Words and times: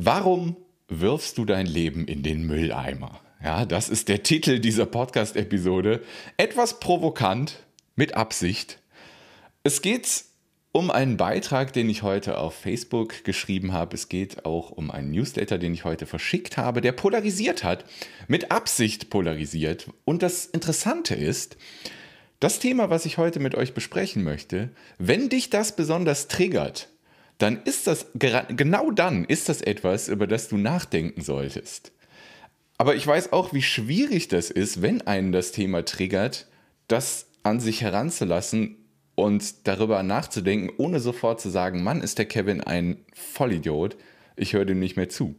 Warum 0.00 0.54
wirfst 0.86 1.38
du 1.38 1.44
dein 1.44 1.66
Leben 1.66 2.06
in 2.06 2.22
den 2.22 2.46
Mülleimer? 2.46 3.20
Ja, 3.42 3.66
das 3.66 3.88
ist 3.88 4.08
der 4.08 4.22
Titel 4.22 4.60
dieser 4.60 4.86
Podcast-Episode. 4.86 6.04
Etwas 6.36 6.78
provokant, 6.78 7.66
mit 7.96 8.14
Absicht. 8.14 8.78
Es 9.64 9.82
geht 9.82 10.22
um 10.70 10.92
einen 10.92 11.16
Beitrag, 11.16 11.72
den 11.72 11.90
ich 11.90 12.04
heute 12.04 12.38
auf 12.38 12.54
Facebook 12.54 13.24
geschrieben 13.24 13.72
habe. 13.72 13.96
Es 13.96 14.08
geht 14.08 14.44
auch 14.44 14.70
um 14.70 14.92
einen 14.92 15.10
Newsletter, 15.10 15.58
den 15.58 15.74
ich 15.74 15.82
heute 15.82 16.06
verschickt 16.06 16.56
habe, 16.56 16.80
der 16.80 16.92
polarisiert 16.92 17.64
hat, 17.64 17.84
mit 18.28 18.52
Absicht 18.52 19.10
polarisiert. 19.10 19.90
Und 20.04 20.22
das 20.22 20.46
Interessante 20.46 21.16
ist, 21.16 21.56
das 22.38 22.60
Thema, 22.60 22.88
was 22.88 23.04
ich 23.04 23.18
heute 23.18 23.40
mit 23.40 23.56
euch 23.56 23.74
besprechen 23.74 24.22
möchte, 24.22 24.70
wenn 24.98 25.28
dich 25.28 25.50
das 25.50 25.74
besonders 25.74 26.28
triggert, 26.28 26.88
dann 27.38 27.62
ist 27.64 27.86
das 27.86 28.06
genau 28.14 28.90
dann 28.90 29.24
ist 29.24 29.48
das 29.48 29.62
etwas, 29.62 30.08
über 30.08 30.26
das 30.26 30.48
du 30.48 30.56
nachdenken 30.56 31.22
solltest. 31.22 31.92
Aber 32.76 32.94
ich 32.94 33.06
weiß 33.06 33.32
auch, 33.32 33.52
wie 33.52 33.62
schwierig 33.62 34.28
das 34.28 34.50
ist, 34.50 34.82
wenn 34.82 35.02
einen 35.02 35.32
das 35.32 35.52
Thema 35.52 35.84
triggert, 35.84 36.46
das 36.86 37.26
an 37.42 37.60
sich 37.60 37.82
heranzulassen 37.82 38.76
und 39.14 39.66
darüber 39.66 40.02
nachzudenken, 40.02 40.70
ohne 40.78 41.00
sofort 41.00 41.40
zu 41.40 41.48
sagen, 41.48 41.82
Mann, 41.82 42.02
ist 42.02 42.18
der 42.18 42.26
Kevin 42.26 42.60
ein 42.60 43.04
Vollidiot, 43.14 43.96
ich 44.36 44.52
höre 44.52 44.64
dem 44.64 44.78
nicht 44.78 44.96
mehr 44.96 45.08
zu. 45.08 45.34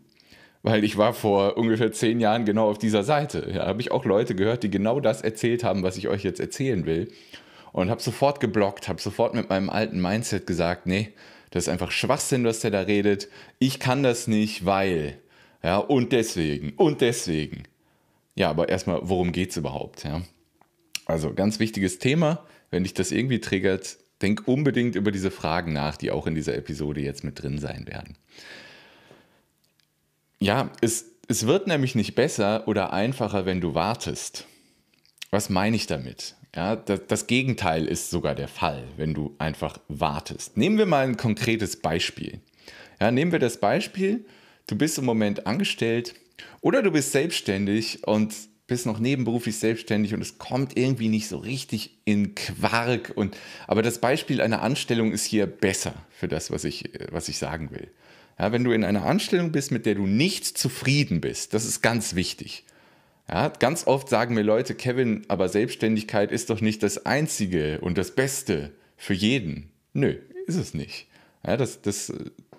Weil 0.63 0.83
ich 0.83 0.97
war 0.97 1.13
vor 1.13 1.57
ungefähr 1.57 1.93
zehn 1.93 2.19
Jahren 2.19 2.43
genau 2.43 2.69
auf 2.69 2.77
dieser 2.77 3.03
Seite. 3.03 3.41
Da 3.41 3.49
ja, 3.49 3.66
habe 3.67 3.79
ich 3.79 3.91
auch 3.91 4.03
Leute 4.03 4.35
gehört, 4.35 4.63
die 4.63 4.69
genau 4.69 4.99
das 4.99 5.21
erzählt 5.21 5.63
haben, 5.63 5.83
was 5.83 5.95
ich 5.95 6.09
euch 6.09 6.23
jetzt 6.23 6.41
erzählen 6.41 6.85
will. 6.85 7.09
Und 7.71 7.89
habe 7.89 8.02
sofort 8.02 8.41
geblockt, 8.41 8.89
habe 8.89 9.02
sofort 9.02 9.33
mit 9.33 9.49
meinem 9.49 9.69
alten 9.69 10.02
Mindset 10.02 10.45
gesagt, 10.45 10.85
nee, 10.85 11.13
das 11.52 11.63
ist 11.63 11.70
einfach 11.70 11.91
Schwachsinn, 11.91 12.44
was 12.44 12.59
der 12.59 12.71
da 12.71 12.81
redet. 12.81 13.27
Ich 13.58 13.80
kann 13.80 14.03
das 14.03 14.27
nicht, 14.27 14.66
weil. 14.66 15.20
Ja, 15.63 15.77
und 15.77 16.12
deswegen, 16.12 16.73
und 16.73 17.02
deswegen. 17.02 17.63
Ja, 18.36 18.50
aber 18.50 18.69
erstmal, 18.69 19.00
worum 19.03 19.31
geht 19.31 19.52
es 19.52 19.58
überhaupt? 19.58 20.03
Ja? 20.03 20.22
Also 21.06 21.33
ganz 21.33 21.59
wichtiges 21.59 22.00
Thema. 22.00 22.45
Wenn 22.72 22.83
dich 22.83 22.94
das 22.94 23.11
irgendwie 23.11 23.41
triggert, 23.41 23.97
denk 24.22 24.47
unbedingt 24.47 24.95
über 24.95 25.11
diese 25.11 25.31
Fragen 25.31 25.73
nach, 25.73 25.97
die 25.97 26.11
auch 26.11 26.28
in 26.28 26.36
dieser 26.36 26.56
Episode 26.56 27.02
jetzt 27.02 27.23
mit 27.23 27.41
drin 27.41 27.58
sein 27.58 27.88
werden. 27.88 28.16
Ja, 30.39 30.72
es, 30.81 31.06
es 31.28 31.47
wird 31.47 31.67
nämlich 31.67 31.95
nicht 31.95 32.16
besser 32.16 32.67
oder 32.67 32.94
einfacher, 32.94 33.45
wenn 33.45 33.59
du 33.59 33.73
wartest. 33.73 34.45
Was 35.31 35.50
meine 35.50 35.75
ich 35.75 35.88
damit? 35.88 36.36
Ja, 36.55 36.75
das, 36.75 37.02
das, 37.08 37.28
Gegenteil 37.28 37.86
ist 37.86 38.09
sogar 38.09 38.33
der 38.33 38.47
Fall, 38.47 38.83
wenn 38.97 39.14
du 39.14 39.36
einfach 39.38 39.80
wartest. 39.88 40.58
Nehmen 40.58 40.78
wir 40.78 40.88
mal 40.88 41.06
ein 41.06 41.17
konkretes 41.17 41.80
Beispiel. 41.80 42.39
Ja, 43.00 43.11
nehmen 43.11 43.31
wir 43.31 43.39
das 43.39 43.59
Beispiel, 43.59 44.25
du 44.67 44.75
bist 44.75 44.97
im 44.97 45.06
Moment 45.06 45.45
angestellt 45.45 46.16
oder 46.61 46.81
du 46.81 46.91
bist 46.91 47.11
selbstständig 47.11 48.08
und 48.08 48.33
bist 48.69 48.86
noch 48.86 49.00
nebenberuflich 49.00 49.58
selbstständig 49.58 50.14
und 50.14 50.22
es 50.22 50.38
kommt 50.38 50.78
irgendwie 50.78 51.09
nicht 51.09 51.28
so 51.28 51.38
richtig 51.38 52.00
in 52.06 52.36
Quark. 52.36 53.11
Und, 53.16 53.36
aber 53.67 53.81
das 53.81 54.00
Beispiel 54.00 54.41
einer 54.41 54.61
Anstellung 54.61 55.11
ist 55.11 55.25
hier 55.25 55.45
besser 55.45 55.94
für 56.09 56.28
das, 56.28 56.52
was 56.52 56.63
ich, 56.63 56.89
was 57.11 57.30
ich 57.30 57.38
sagen 57.38 57.72
will. 57.72 57.89
Ja, 58.38 58.52
wenn 58.52 58.63
du 58.63 58.72
in 58.72 58.86
einer 58.86 59.06
Anstellung 59.06 59.52
bist, 59.52 59.72
mit 59.72 59.86
der 59.86 59.95
du 59.95 60.08
nicht 60.08 60.45
zufrieden 60.45 61.19
bist, 61.19 61.53
das 61.53 61.66
ist 61.66 61.81
ganz 61.81 62.16
wichtig. 62.16 62.63
Ja, 63.30 63.49
ganz 63.49 63.85
oft 63.85 64.09
sagen 64.09 64.33
mir 64.33 64.41
Leute, 64.41 64.73
Kevin, 64.73 65.23
aber 65.27 65.49
Selbstständigkeit 65.49 66.31
ist 66.31 66.49
doch 66.49 66.61
nicht 66.61 66.81
das 66.81 67.05
Einzige 67.05 67.80
und 67.81 67.97
das 67.97 68.16
Beste 68.16 68.72
für 68.97 69.13
jeden. 69.13 69.69
Nö, 69.94 70.16
ist 70.47 70.55
es 70.55 70.73
nicht. 70.73 71.08
Ja, 71.45 71.55
das, 71.55 71.81
das, 71.81 72.11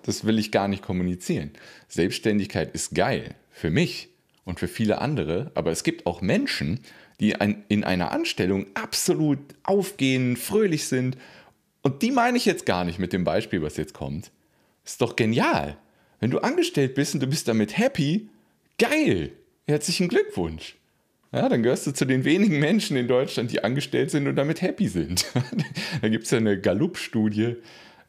das 0.03 0.25
will 0.25 0.39
ich 0.39 0.51
gar 0.51 0.69
nicht 0.69 0.81
kommunizieren. 0.81 1.51
Selbstständigkeit 1.89 2.73
ist 2.73 2.95
geil 2.95 3.35
für 3.49 3.69
mich 3.69 4.09
und 4.45 4.59
für 4.59 4.69
viele 4.69 4.99
andere, 4.99 5.51
aber 5.55 5.71
es 5.71 5.83
gibt 5.83 6.05
auch 6.05 6.21
Menschen, 6.21 6.79
die 7.19 7.35
in 7.67 7.83
einer 7.83 8.11
Anstellung 8.11 8.65
absolut 8.73 9.39
aufgehen, 9.63 10.37
fröhlich 10.37 10.87
sind. 10.87 11.17
Und 11.83 12.01
die 12.01 12.11
meine 12.11 12.37
ich 12.37 12.45
jetzt 12.45 12.65
gar 12.65 12.85
nicht 12.85 12.97
mit 12.97 13.13
dem 13.13 13.25
Beispiel, 13.25 13.61
was 13.61 13.77
jetzt 13.77 13.93
kommt. 13.93 14.31
Ist 14.85 15.01
doch 15.01 15.15
genial. 15.17 15.77
Wenn 16.19 16.31
du 16.31 16.39
angestellt 16.39 16.95
bist 16.95 17.13
und 17.13 17.19
du 17.19 17.27
bist 17.27 17.47
damit 17.47 17.77
happy, 17.77 18.29
geil. 18.79 19.33
Herzlichen 19.71 20.09
Glückwunsch. 20.09 20.75
Ja, 21.31 21.47
dann 21.47 21.63
gehörst 21.63 21.87
du 21.87 21.93
zu 21.93 22.03
den 22.03 22.25
wenigen 22.25 22.59
Menschen 22.59 22.97
in 22.97 23.07
Deutschland, 23.07 23.53
die 23.53 23.63
angestellt 23.63 24.11
sind 24.11 24.27
und 24.27 24.35
damit 24.35 24.61
happy 24.61 24.89
sind. 24.89 25.25
da 26.01 26.09
gibt 26.09 26.25
es 26.25 26.31
ja 26.31 26.39
eine 26.39 26.59
Gallup-Studie, 26.59 27.55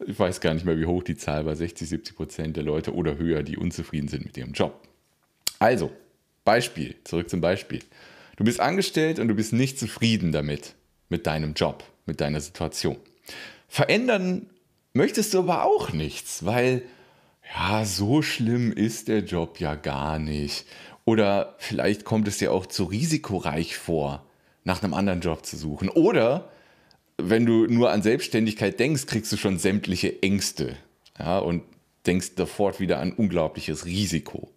ich 0.04 0.18
weiß 0.18 0.40
gar 0.40 0.54
nicht 0.54 0.66
mehr, 0.66 0.76
wie 0.76 0.86
hoch 0.86 1.04
die 1.04 1.16
Zahl 1.16 1.46
war, 1.46 1.54
60, 1.54 1.88
70 1.88 2.16
Prozent 2.16 2.56
der 2.56 2.64
Leute 2.64 2.92
oder 2.92 3.16
höher, 3.16 3.44
die 3.44 3.56
unzufrieden 3.56 4.08
sind 4.08 4.24
mit 4.24 4.36
ihrem 4.36 4.54
Job. 4.54 4.88
Also, 5.60 5.92
Beispiel, 6.44 6.96
zurück 7.04 7.30
zum 7.30 7.40
Beispiel. 7.40 7.78
Du 8.34 8.42
bist 8.42 8.58
angestellt 8.58 9.20
und 9.20 9.28
du 9.28 9.34
bist 9.36 9.52
nicht 9.52 9.78
zufrieden 9.78 10.32
damit, 10.32 10.74
mit 11.10 11.28
deinem 11.28 11.54
Job, 11.54 11.84
mit 12.06 12.20
deiner 12.20 12.40
Situation. 12.40 12.96
Verändern 13.68 14.50
möchtest 14.94 15.32
du 15.32 15.38
aber 15.38 15.64
auch 15.64 15.92
nichts, 15.92 16.44
weil 16.44 16.82
ja, 17.54 17.84
so 17.84 18.22
schlimm 18.22 18.72
ist 18.72 19.08
der 19.08 19.20
Job 19.20 19.60
ja 19.60 19.74
gar 19.74 20.18
nicht. 20.18 20.64
Oder 21.04 21.54
vielleicht 21.58 22.04
kommt 22.04 22.28
es 22.28 22.38
dir 22.38 22.52
auch 22.52 22.66
zu 22.66 22.84
risikoreich 22.84 23.76
vor, 23.76 24.24
nach 24.64 24.82
einem 24.82 24.94
anderen 24.94 25.20
Job 25.20 25.44
zu 25.44 25.56
suchen. 25.56 25.88
Oder 25.88 26.50
wenn 27.18 27.46
du 27.46 27.66
nur 27.66 27.90
an 27.90 28.02
Selbstständigkeit 28.02 28.78
denkst, 28.78 29.06
kriegst 29.06 29.32
du 29.32 29.36
schon 29.36 29.58
sämtliche 29.58 30.22
Ängste 30.22 30.76
ja, 31.18 31.38
und 31.38 31.62
denkst 32.06 32.32
sofort 32.36 32.80
wieder 32.80 33.00
an 33.00 33.12
unglaubliches 33.12 33.84
Risiko. 33.84 34.50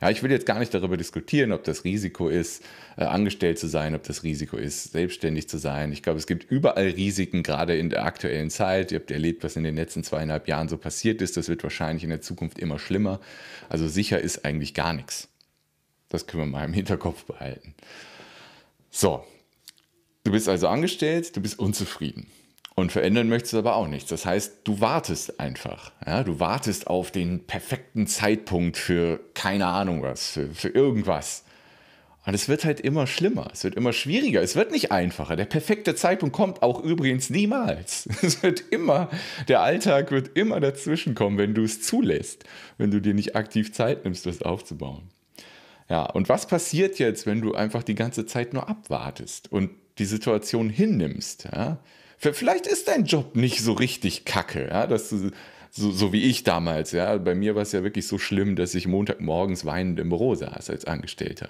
Ja, 0.00 0.10
ich 0.10 0.22
will 0.22 0.30
jetzt 0.30 0.44
gar 0.44 0.58
nicht 0.58 0.74
darüber 0.74 0.96
diskutieren, 0.96 1.50
ob 1.52 1.64
das 1.64 1.84
Risiko 1.84 2.28
ist, 2.28 2.62
äh, 2.98 3.04
angestellt 3.04 3.58
zu 3.58 3.68
sein, 3.68 3.94
ob 3.94 4.02
das 4.02 4.22
Risiko 4.22 4.56
ist, 4.58 4.92
selbstständig 4.92 5.48
zu 5.48 5.56
sein. 5.56 5.92
Ich 5.92 6.02
glaube, 6.02 6.18
es 6.18 6.26
gibt 6.26 6.50
überall 6.50 6.88
Risiken, 6.88 7.42
gerade 7.42 7.76
in 7.76 7.88
der 7.88 8.04
aktuellen 8.04 8.50
Zeit. 8.50 8.92
Ihr 8.92 8.98
habt 8.98 9.10
erlebt, 9.10 9.44
was 9.44 9.56
in 9.56 9.64
den 9.64 9.76
letzten 9.76 10.04
zweieinhalb 10.04 10.46
Jahren 10.46 10.68
so 10.68 10.76
passiert 10.76 11.22
ist. 11.22 11.36
Das 11.38 11.48
wird 11.48 11.62
wahrscheinlich 11.62 12.04
in 12.04 12.10
der 12.10 12.20
Zukunft 12.20 12.58
immer 12.58 12.78
schlimmer. 12.78 13.18
Also 13.70 13.88
sicher 13.88 14.20
ist 14.20 14.44
eigentlich 14.44 14.74
gar 14.74 14.92
nichts. 14.92 15.28
Das 16.14 16.28
können 16.28 16.44
wir 16.44 16.58
mal 16.58 16.64
im 16.64 16.72
Hinterkopf 16.72 17.24
behalten. 17.24 17.74
So, 18.88 19.24
du 20.22 20.30
bist 20.30 20.48
also 20.48 20.68
angestellt, 20.68 21.34
du 21.34 21.42
bist 21.42 21.58
unzufrieden. 21.58 22.28
Und 22.76 22.92
verändern 22.92 23.28
möchtest 23.28 23.54
du 23.54 23.58
aber 23.58 23.74
auch 23.74 23.88
nichts. 23.88 24.10
Das 24.10 24.24
heißt, 24.24 24.58
du 24.62 24.80
wartest 24.80 25.40
einfach. 25.40 25.90
Ja? 26.06 26.22
Du 26.22 26.38
wartest 26.38 26.86
auf 26.86 27.10
den 27.10 27.48
perfekten 27.48 28.06
Zeitpunkt 28.06 28.76
für 28.76 29.18
keine 29.34 29.66
Ahnung 29.66 30.02
was, 30.02 30.28
für, 30.28 30.54
für 30.54 30.68
irgendwas. 30.68 31.42
Und 32.26 32.34
es 32.34 32.48
wird 32.48 32.64
halt 32.64 32.78
immer 32.78 33.08
schlimmer, 33.08 33.50
es 33.52 33.64
wird 33.64 33.74
immer 33.74 33.92
schwieriger, 33.92 34.40
es 34.40 34.54
wird 34.54 34.70
nicht 34.70 34.92
einfacher. 34.92 35.34
Der 35.34 35.46
perfekte 35.46 35.96
Zeitpunkt 35.96 36.32
kommt 36.34 36.62
auch 36.62 36.80
übrigens 36.80 37.28
niemals. 37.28 38.08
Es 38.22 38.40
wird 38.44 38.62
immer, 38.70 39.10
der 39.48 39.62
Alltag 39.62 40.12
wird 40.12 40.38
immer 40.38 40.60
dazwischen 40.60 41.16
kommen, 41.16 41.38
wenn 41.38 41.54
du 41.54 41.64
es 41.64 41.82
zulässt, 41.82 42.44
wenn 42.78 42.92
du 42.92 43.00
dir 43.00 43.14
nicht 43.14 43.34
aktiv 43.34 43.72
Zeit 43.72 44.04
nimmst, 44.04 44.26
das 44.26 44.42
aufzubauen. 44.42 45.10
Ja, 45.88 46.04
und 46.04 46.28
was 46.28 46.46
passiert 46.46 46.98
jetzt, 46.98 47.26
wenn 47.26 47.40
du 47.40 47.54
einfach 47.54 47.82
die 47.82 47.94
ganze 47.94 48.26
Zeit 48.26 48.54
nur 48.54 48.68
abwartest 48.68 49.52
und 49.52 49.70
die 49.98 50.06
Situation 50.06 50.70
hinnimmst? 50.70 51.48
Ja? 51.52 51.78
Vielleicht 52.16 52.66
ist 52.66 52.88
dein 52.88 53.04
Job 53.04 53.36
nicht 53.36 53.60
so 53.60 53.72
richtig 53.72 54.24
kacke, 54.24 54.68
ja, 54.68 54.86
dass 54.86 55.10
du, 55.10 55.30
so, 55.70 55.90
so 55.90 56.12
wie 56.12 56.22
ich 56.22 56.44
damals, 56.44 56.92
ja. 56.92 57.18
Bei 57.18 57.34
mir 57.34 57.54
war 57.54 57.62
es 57.62 57.72
ja 57.72 57.82
wirklich 57.82 58.06
so 58.06 58.16
schlimm, 58.16 58.56
dass 58.56 58.74
ich 58.74 58.86
Montagmorgens 58.86 59.64
weinend 59.64 59.98
im 59.98 60.08
Büro 60.08 60.34
saß 60.34 60.70
als 60.70 60.84
Angestellter. 60.84 61.48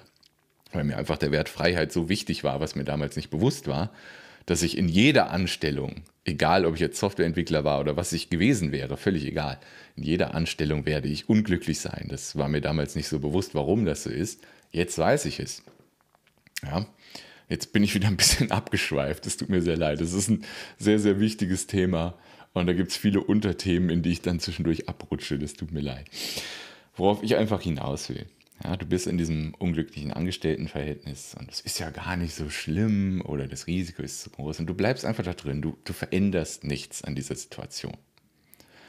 Weil 0.73 0.83
mir 0.83 0.97
einfach 0.97 1.17
der 1.17 1.31
Wert 1.31 1.47
Freiheit 1.47 1.91
so 1.91 2.09
wichtig 2.09 2.43
war, 2.43 2.59
was 2.59 2.75
mir 2.75 2.83
damals 2.83 3.15
nicht 3.15 3.29
bewusst 3.29 3.67
war, 3.67 3.91
dass 4.45 4.61
ich 4.61 4.77
in 4.77 4.87
jeder 4.87 5.31
Anstellung, 5.31 6.03
egal 6.23 6.65
ob 6.65 6.75
ich 6.75 6.81
jetzt 6.81 6.99
Softwareentwickler 6.99 7.63
war 7.63 7.79
oder 7.79 7.97
was 7.97 8.13
ich 8.13 8.29
gewesen 8.29 8.71
wäre, 8.71 8.97
völlig 8.97 9.25
egal, 9.25 9.59
in 9.95 10.03
jeder 10.03 10.35
Anstellung 10.35 10.85
werde 10.85 11.07
ich 11.07 11.29
unglücklich 11.29 11.79
sein. 11.79 12.07
Das 12.09 12.35
war 12.35 12.47
mir 12.47 12.61
damals 12.61 12.95
nicht 12.95 13.07
so 13.07 13.19
bewusst, 13.19 13.55
warum 13.55 13.85
das 13.85 14.03
so 14.03 14.09
ist. 14.09 14.41
Jetzt 14.71 14.97
weiß 14.97 15.25
ich 15.25 15.39
es. 15.39 15.63
Ja. 16.63 16.85
Jetzt 17.47 17.73
bin 17.73 17.83
ich 17.83 17.93
wieder 17.95 18.07
ein 18.07 18.17
bisschen 18.17 18.51
abgeschweift. 18.51 19.25
Es 19.25 19.37
tut 19.37 19.49
mir 19.49 19.61
sehr 19.61 19.77
leid. 19.77 20.01
Es 20.01 20.13
ist 20.13 20.29
ein 20.29 20.43
sehr, 20.77 20.99
sehr 20.99 21.19
wichtiges 21.19 21.67
Thema. 21.67 22.15
Und 22.53 22.67
da 22.67 22.73
gibt 22.73 22.91
es 22.91 22.97
viele 22.97 23.21
Unterthemen, 23.21 23.89
in 23.89 24.01
die 24.01 24.11
ich 24.11 24.21
dann 24.21 24.39
zwischendurch 24.39 24.89
abrutsche. 24.89 25.37
Das 25.37 25.53
tut 25.53 25.71
mir 25.71 25.81
leid. 25.81 26.05
Worauf 26.95 27.21
ich 27.23 27.35
einfach 27.35 27.61
hinaus 27.61 28.09
will. 28.09 28.25
Ja, 28.63 28.77
du 28.77 28.85
bist 28.85 29.05
in 29.07 29.17
diesem 29.17 29.53
unglücklichen 29.55 30.13
Angestelltenverhältnis 30.13 31.35
und 31.37 31.51
es 31.51 31.59
ist 31.59 31.79
ja 31.79 31.89
gar 31.89 32.15
nicht 32.15 32.33
so 32.33 32.49
schlimm 32.49 33.21
oder 33.25 33.47
das 33.47 33.67
Risiko 33.67 34.01
ist 34.01 34.21
zu 34.21 34.29
groß 34.29 34.59
und 34.59 34.67
du 34.67 34.73
bleibst 34.73 35.03
einfach 35.03 35.25
da 35.25 35.33
drin. 35.33 35.61
Du, 35.61 35.77
du 35.83 35.93
veränderst 35.93 36.63
nichts 36.63 37.03
an 37.03 37.15
dieser 37.15 37.35
Situation. 37.35 37.97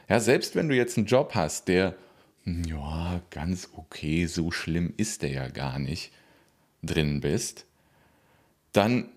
Ja, 0.08 0.20
selbst 0.20 0.54
wenn 0.54 0.68
du 0.68 0.76
jetzt 0.76 0.96
einen 0.96 1.06
Job 1.06 1.32
hast, 1.34 1.66
der, 1.66 1.96
hm, 2.44 2.62
ja, 2.64 3.20
ganz 3.30 3.70
okay, 3.74 4.26
so 4.26 4.52
schlimm 4.52 4.94
ist 4.96 5.22
der 5.22 5.30
ja 5.30 5.48
gar 5.48 5.80
nicht, 5.80 6.12
drin 6.82 7.20
bist, 7.20 7.66
dann, 8.72 9.08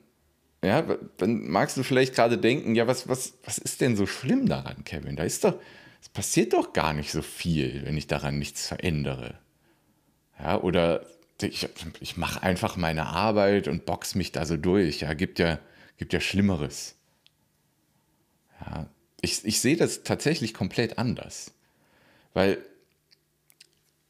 ja, 0.64 0.82
dann 1.18 1.48
magst 1.48 1.78
du 1.78 1.84
vielleicht 1.84 2.16
gerade 2.16 2.38
denken, 2.38 2.74
ja, 2.74 2.88
was, 2.88 3.08
was, 3.08 3.34
was 3.44 3.60
ist 3.60 3.82
denn 3.82 3.96
so 3.96 4.08
schlimm 4.08 4.48
daran, 4.48 4.84
Kevin? 4.84 5.16
Da 5.16 5.24
ist 5.24 5.44
doch, 5.44 5.56
es 6.02 6.10
passiert 6.10 6.54
doch 6.54 6.74
gar 6.74 6.94
nicht 6.94 7.12
so 7.12 7.22
viel, 7.22 7.86
wenn 7.86 7.98
ich 7.98 8.08
daran 8.08 8.40
nichts 8.40 8.68
verändere. 8.68 9.38
Ja, 10.40 10.62
oder 10.62 11.06
ich, 11.42 11.68
ich 12.00 12.18
mache 12.18 12.44
einfach 12.44 12.78
meine 12.78 13.08
Arbeit 13.08 13.68
und 13.68 13.86
box 13.86 14.16
mich 14.16 14.32
da 14.32 14.46
so 14.46 14.58
durch. 14.58 15.02
Ja, 15.02 15.14
gibt 15.14 15.40
ja, 15.40 15.60
gibt 15.98 16.14
ja 16.14 16.20
Schlimmeres. 16.20 16.96
Ja, 18.62 18.88
ich, 19.22 19.46
ich 19.46 19.60
sehe 19.60 19.78
das 19.78 20.04
tatsächlich 20.04 20.54
komplett 20.54 20.98
anders. 20.98 21.52
Weil, 22.34 22.58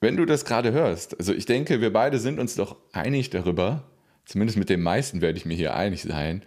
wenn 0.02 0.18
du 0.18 0.26
das 0.26 0.46
gerade 0.46 0.72
hörst, 0.72 1.18
also 1.18 1.34
ich 1.34 1.46
denke, 1.46 1.82
wir 1.82 1.92
beide 1.92 2.20
sind 2.20 2.40
uns 2.40 2.56
doch 2.56 2.78
einig 2.94 3.30
darüber, 3.30 3.90
zumindest 4.26 4.58
mit 4.58 4.70
den 4.70 4.82
meisten 4.82 5.22
werde 5.22 5.38
ich 5.38 5.46
mir 5.46 5.56
hier 5.56 5.76
einig 5.76 6.04
sein, 6.04 6.44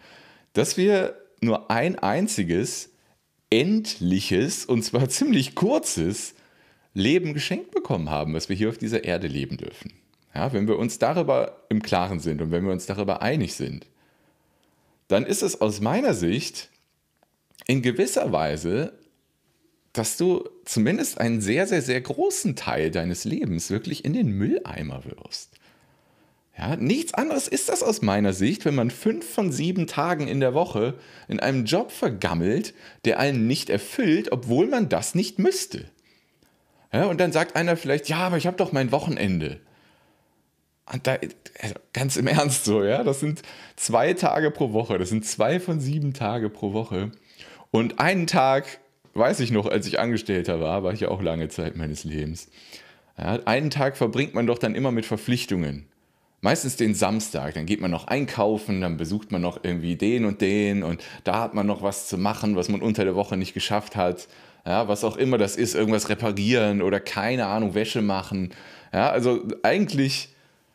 dass 0.52 0.76
wir 0.76 1.16
nur 1.40 1.70
ein 1.70 1.98
einziges, 1.98 2.90
endliches 3.50 4.64
und 4.64 4.82
zwar 4.82 5.08
ziemlich 5.10 5.54
kurzes 5.54 6.34
Leben 6.94 7.34
geschenkt 7.34 7.70
bekommen 7.70 8.10
haben, 8.10 8.34
was 8.34 8.48
wir 8.48 8.56
hier 8.56 8.68
auf 8.68 8.78
dieser 8.78 9.04
Erde 9.04 9.26
leben 9.26 9.56
dürfen. 9.56 9.92
Ja, 10.34 10.52
wenn 10.52 10.66
wir 10.66 10.78
uns 10.78 10.98
darüber 10.98 11.64
im 11.68 11.82
Klaren 11.82 12.20
sind 12.20 12.40
und 12.40 12.50
wenn 12.50 12.64
wir 12.64 12.72
uns 12.72 12.86
darüber 12.86 13.22
einig 13.22 13.54
sind, 13.54 13.86
dann 15.08 15.26
ist 15.26 15.42
es 15.42 15.60
aus 15.60 15.80
meiner 15.80 16.14
Sicht 16.14 16.70
in 17.66 17.82
gewisser 17.82 18.32
Weise, 18.32 18.94
dass 19.92 20.16
du 20.16 20.48
zumindest 20.64 21.18
einen 21.20 21.42
sehr, 21.42 21.66
sehr, 21.66 21.82
sehr 21.82 22.00
großen 22.00 22.56
Teil 22.56 22.90
deines 22.90 23.24
Lebens 23.24 23.70
wirklich 23.70 24.04
in 24.04 24.14
den 24.14 24.30
Mülleimer 24.30 25.04
wirfst. 25.04 25.50
Ja, 26.56 26.76
nichts 26.76 27.14
anderes 27.14 27.48
ist 27.48 27.68
das 27.68 27.82
aus 27.82 28.02
meiner 28.02 28.32
Sicht, 28.32 28.64
wenn 28.64 28.74
man 28.74 28.90
fünf 28.90 29.26
von 29.26 29.52
sieben 29.52 29.86
Tagen 29.86 30.28
in 30.28 30.40
der 30.40 30.54
Woche 30.54 30.94
in 31.28 31.40
einem 31.40 31.64
Job 31.64 31.90
vergammelt, 31.90 32.74
der 33.04 33.18
einen 33.18 33.46
nicht 33.46 33.70
erfüllt, 33.70 34.32
obwohl 34.32 34.66
man 34.66 34.88
das 34.88 35.14
nicht 35.14 35.38
müsste. 35.38 35.86
Ja, 36.92 37.06
und 37.06 37.20
dann 37.20 37.32
sagt 37.32 37.56
einer 37.56 37.76
vielleicht, 37.76 38.08
ja, 38.08 38.18
aber 38.18 38.36
ich 38.36 38.46
habe 38.46 38.56
doch 38.56 38.72
mein 38.72 38.92
Wochenende. 38.92 39.60
Und 40.92 41.06
da, 41.06 41.16
also 41.60 41.74
ganz 41.92 42.16
im 42.16 42.26
Ernst 42.26 42.64
so, 42.64 42.84
ja, 42.84 43.02
das 43.02 43.20
sind 43.20 43.42
zwei 43.76 44.12
Tage 44.14 44.50
pro 44.50 44.72
Woche, 44.72 44.98
das 44.98 45.08
sind 45.08 45.24
zwei 45.24 45.58
von 45.60 45.80
sieben 45.80 46.12
Tage 46.12 46.50
pro 46.50 46.72
Woche. 46.72 47.12
Und 47.70 47.98
einen 47.98 48.26
Tag, 48.26 48.80
weiß 49.14 49.40
ich 49.40 49.50
noch, 49.50 49.66
als 49.66 49.86
ich 49.86 50.00
Angestellter 50.00 50.60
war, 50.60 50.82
war 50.82 50.92
ich 50.92 51.00
ja 51.00 51.08
auch 51.08 51.22
lange 51.22 51.48
Zeit 51.48 51.76
meines 51.76 52.04
Lebens. 52.04 52.48
Ja, 53.16 53.38
einen 53.44 53.70
Tag 53.70 53.96
verbringt 53.96 54.34
man 54.34 54.46
doch 54.46 54.58
dann 54.58 54.74
immer 54.74 54.90
mit 54.90 55.06
Verpflichtungen. 55.06 55.86
Meistens 56.40 56.76
den 56.76 56.94
Samstag, 56.94 57.54
dann 57.54 57.66
geht 57.66 57.80
man 57.80 57.92
noch 57.92 58.08
einkaufen, 58.08 58.80
dann 58.80 58.96
besucht 58.96 59.30
man 59.30 59.40
noch 59.40 59.62
irgendwie 59.62 59.94
den 59.94 60.24
und 60.24 60.40
den 60.40 60.82
und 60.82 61.02
da 61.22 61.40
hat 61.40 61.54
man 61.54 61.66
noch 61.66 61.82
was 61.82 62.08
zu 62.08 62.18
machen, 62.18 62.56
was 62.56 62.68
man 62.68 62.82
unter 62.82 63.04
der 63.04 63.14
Woche 63.14 63.36
nicht 63.36 63.54
geschafft 63.54 63.94
hat. 63.94 64.26
Ja, 64.64 64.86
was 64.86 65.04
auch 65.04 65.16
immer 65.16 65.38
das 65.38 65.56
ist, 65.56 65.74
irgendwas 65.74 66.08
reparieren 66.08 66.82
oder 66.82 67.00
keine 67.00 67.46
Ahnung, 67.46 67.74
Wäsche 67.74 68.02
machen. 68.02 68.54
Ja, 68.92 69.10
also 69.10 69.42
eigentlich 69.62 70.28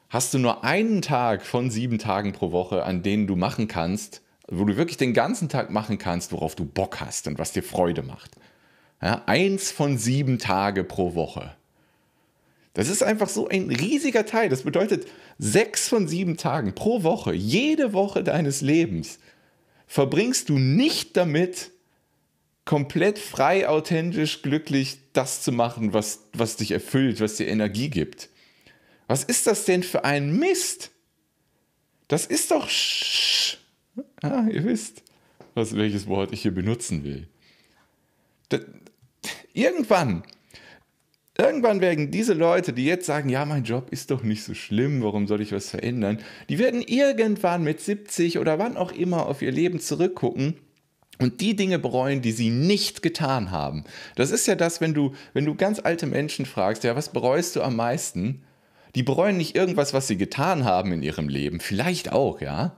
hast 0.09 0.33
du 0.33 0.39
nur 0.39 0.63
einen 0.63 1.01
Tag 1.01 1.45
von 1.45 1.69
sieben 1.69 1.97
Tagen 1.97 2.33
pro 2.33 2.51
Woche, 2.51 2.83
an 2.83 3.03
denen 3.03 3.27
du 3.27 3.35
machen 3.35 3.67
kannst, 3.67 4.21
wo 4.49 4.65
du 4.65 4.77
wirklich 4.77 4.97
den 4.97 5.13
ganzen 5.13 5.49
Tag 5.49 5.69
machen 5.69 5.97
kannst, 5.97 6.31
worauf 6.31 6.55
du 6.55 6.65
Bock 6.65 6.99
hast 6.99 7.27
und 7.27 7.39
was 7.39 7.51
dir 7.51 7.63
Freude 7.63 8.03
macht. 8.03 8.31
Ja, 9.01 9.23
eins 9.25 9.71
von 9.71 9.97
sieben 9.97 10.39
Tage 10.39 10.83
pro 10.83 11.15
Woche. 11.15 11.53
Das 12.73 12.89
ist 12.89 13.03
einfach 13.03 13.29
so 13.29 13.47
ein 13.47 13.69
riesiger 13.69 14.25
Teil. 14.25 14.49
Das 14.49 14.63
bedeutet, 14.63 15.07
sechs 15.39 15.87
von 15.87 16.07
sieben 16.07 16.37
Tagen 16.37 16.75
pro 16.75 17.03
Woche, 17.03 17.33
jede 17.33 17.93
Woche 17.93 18.23
deines 18.23 18.61
Lebens, 18.61 19.19
verbringst 19.87 20.49
du 20.49 20.57
nicht 20.57 21.17
damit, 21.17 21.71
komplett 22.67 23.17
frei, 23.17 23.67
authentisch, 23.67 24.43
glücklich 24.43 24.99
das 25.13 25.41
zu 25.41 25.51
machen, 25.51 25.93
was, 25.93 26.27
was 26.33 26.57
dich 26.57 26.71
erfüllt, 26.71 27.19
was 27.19 27.37
dir 27.37 27.47
Energie 27.47 27.89
gibt. 27.89 28.29
Was 29.07 29.23
ist 29.23 29.47
das 29.47 29.65
denn 29.65 29.81
für 29.81 30.03
ein 30.05 30.37
Mist? 30.37 30.91
Das 32.07 32.27
ist 32.27 32.51
doch... 32.51 32.69
Sch 32.69 33.57
ah, 34.21 34.45
ihr 34.51 34.63
wisst, 34.65 35.01
was, 35.55 35.75
welches 35.75 36.07
Wort 36.07 36.33
ich 36.33 36.41
hier 36.43 36.53
benutzen 36.53 37.03
will. 37.03 37.27
Da, 38.49 38.59
irgendwann, 39.53 40.23
irgendwann 41.37 41.79
werden 41.79 42.11
diese 42.11 42.33
Leute, 42.33 42.73
die 42.73 42.85
jetzt 42.85 43.05
sagen, 43.05 43.29
ja, 43.29 43.45
mein 43.45 43.63
Job 43.63 43.89
ist 43.91 44.11
doch 44.11 44.23
nicht 44.23 44.43
so 44.43 44.53
schlimm, 44.53 45.01
warum 45.01 45.25
soll 45.25 45.41
ich 45.41 45.53
was 45.53 45.69
verändern, 45.69 46.19
die 46.49 46.59
werden 46.59 46.81
irgendwann 46.81 47.63
mit 47.63 47.79
70 47.79 48.39
oder 48.39 48.59
wann 48.59 48.75
auch 48.75 48.91
immer 48.91 49.25
auf 49.25 49.41
ihr 49.41 49.51
Leben 49.51 49.79
zurückgucken 49.79 50.57
und 51.19 51.41
die 51.41 51.55
Dinge 51.55 51.79
bereuen, 51.79 52.21
die 52.21 52.31
sie 52.31 52.49
nicht 52.49 53.01
getan 53.01 53.51
haben. 53.51 53.83
Das 54.15 54.31
ist 54.31 54.47
ja 54.47 54.55
das, 54.55 54.81
wenn 54.81 54.93
du, 54.93 55.13
wenn 55.33 55.45
du 55.45 55.55
ganz 55.55 55.79
alte 55.79 56.05
Menschen 56.05 56.45
fragst, 56.45 56.83
ja, 56.83 56.95
was 56.95 57.11
bereust 57.11 57.55
du 57.55 57.61
am 57.61 57.75
meisten? 57.75 58.43
Die 58.95 59.03
bereuen 59.03 59.37
nicht 59.37 59.55
irgendwas, 59.55 59.93
was 59.93 60.07
sie 60.07 60.17
getan 60.17 60.63
haben 60.63 60.91
in 60.91 61.03
ihrem 61.03 61.29
Leben, 61.29 61.59
vielleicht 61.59 62.11
auch, 62.11 62.41
ja. 62.41 62.75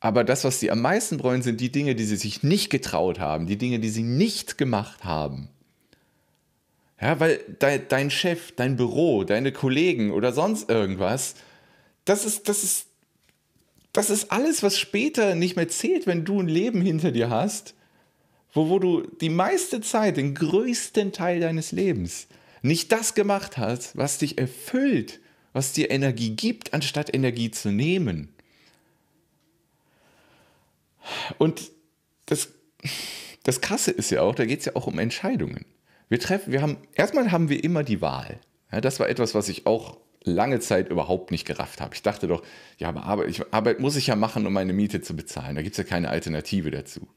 Aber 0.00 0.24
das, 0.24 0.42
was 0.42 0.58
sie 0.58 0.70
am 0.70 0.80
meisten 0.80 1.18
bereuen, 1.18 1.42
sind 1.42 1.60
die 1.60 1.70
Dinge, 1.70 1.94
die 1.94 2.04
sie 2.04 2.16
sich 2.16 2.42
nicht 2.42 2.70
getraut 2.70 3.20
haben, 3.20 3.46
die 3.46 3.58
Dinge, 3.58 3.78
die 3.78 3.90
sie 3.90 4.02
nicht 4.02 4.58
gemacht 4.58 5.04
haben. 5.04 5.48
Ja, 7.00 7.18
weil 7.20 7.38
de, 7.60 7.80
dein 7.88 8.10
Chef, 8.10 8.52
dein 8.54 8.76
Büro, 8.76 9.24
deine 9.24 9.52
Kollegen 9.52 10.12
oder 10.12 10.32
sonst 10.32 10.70
irgendwas, 10.70 11.34
das 12.04 12.24
ist, 12.24 12.48
das 12.48 12.64
ist, 12.64 12.86
das 13.92 14.10
ist 14.10 14.32
alles, 14.32 14.62
was 14.62 14.78
später 14.78 15.34
nicht 15.34 15.56
mehr 15.56 15.68
zählt, 15.68 16.06
wenn 16.06 16.24
du 16.24 16.40
ein 16.40 16.48
Leben 16.48 16.80
hinter 16.80 17.12
dir 17.12 17.28
hast, 17.28 17.74
wo, 18.52 18.68
wo 18.68 18.78
du 18.78 19.02
die 19.20 19.28
meiste 19.28 19.80
Zeit, 19.80 20.16
den 20.16 20.34
größten 20.34 21.12
Teil 21.12 21.40
deines 21.40 21.72
Lebens, 21.72 22.26
nicht 22.62 22.92
das 22.92 23.14
gemacht 23.14 23.58
hast, 23.58 23.96
was 23.96 24.18
dich 24.18 24.38
erfüllt, 24.38 25.20
was 25.52 25.72
dir 25.72 25.90
Energie 25.90 26.30
gibt, 26.30 26.72
anstatt 26.72 27.14
Energie 27.14 27.50
zu 27.50 27.70
nehmen. 27.70 28.28
Und 31.38 31.70
das, 32.26 32.48
das 33.42 33.60
Krasse 33.60 33.90
ist 33.90 34.10
ja 34.10 34.22
auch, 34.22 34.34
da 34.34 34.46
geht 34.46 34.60
es 34.60 34.66
ja 34.66 34.76
auch 34.76 34.86
um 34.86 34.98
Entscheidungen. 34.98 35.66
Wir 36.08 36.20
treffen, 36.20 36.52
wir 36.52 36.62
haben, 36.62 36.78
erstmal 36.94 37.32
haben 37.32 37.48
wir 37.48 37.62
immer 37.62 37.82
die 37.82 38.00
Wahl. 38.00 38.38
Ja, 38.70 38.80
das 38.80 39.00
war 39.00 39.08
etwas, 39.08 39.34
was 39.34 39.48
ich 39.48 39.66
auch 39.66 39.98
lange 40.24 40.60
Zeit 40.60 40.88
überhaupt 40.88 41.30
nicht 41.30 41.46
gerafft 41.46 41.80
habe. 41.80 41.94
Ich 41.94 42.02
dachte 42.02 42.26
doch, 42.26 42.42
ja, 42.78 42.88
aber 42.88 43.04
Arbeit, 43.04 43.28
ich, 43.28 43.52
Arbeit 43.52 43.80
muss 43.80 43.96
ich 43.96 44.06
ja 44.06 44.16
machen, 44.16 44.46
um 44.46 44.52
meine 44.52 44.72
Miete 44.72 45.00
zu 45.00 45.16
bezahlen. 45.16 45.56
Da 45.56 45.62
gibt 45.62 45.72
es 45.72 45.78
ja 45.78 45.84
keine 45.84 46.10
Alternative 46.10 46.70
dazu. 46.70 47.08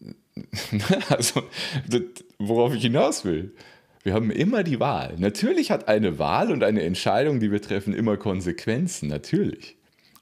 also, 1.08 1.42
das, 1.88 2.02
worauf 2.38 2.74
ich 2.74 2.82
hinaus 2.82 3.24
will. 3.24 3.54
Wir 4.02 4.14
haben 4.14 4.30
immer 4.30 4.62
die 4.62 4.80
Wahl. 4.80 5.16
Natürlich 5.18 5.70
hat 5.70 5.88
eine 5.88 6.18
Wahl 6.18 6.50
und 6.50 6.64
eine 6.64 6.82
Entscheidung, 6.82 7.38
die 7.38 7.52
wir 7.52 7.60
treffen, 7.60 7.92
immer 7.92 8.16
Konsequenzen, 8.16 9.08
natürlich. 9.08 9.76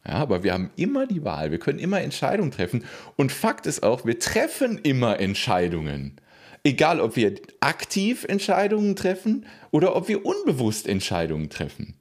Ja, 0.04 0.14
aber 0.14 0.42
wir 0.42 0.52
haben 0.52 0.70
immer 0.76 1.06
die 1.06 1.24
Wahl, 1.24 1.50
wir 1.50 1.58
können 1.58 1.78
immer 1.78 2.00
Entscheidungen 2.00 2.50
treffen. 2.50 2.84
Und 3.16 3.30
Fakt 3.30 3.66
ist 3.66 3.82
auch, 3.82 4.04
wir 4.04 4.18
treffen 4.18 4.78
immer 4.78 5.20
Entscheidungen. 5.20 6.16
Egal, 6.68 7.00
ob 7.00 7.16
wir 7.16 7.34
aktiv 7.60 8.24
Entscheidungen 8.24 8.94
treffen 8.94 9.46
oder 9.70 9.96
ob 9.96 10.06
wir 10.06 10.26
unbewusst 10.26 10.86
Entscheidungen 10.86 11.48
treffen. 11.48 11.94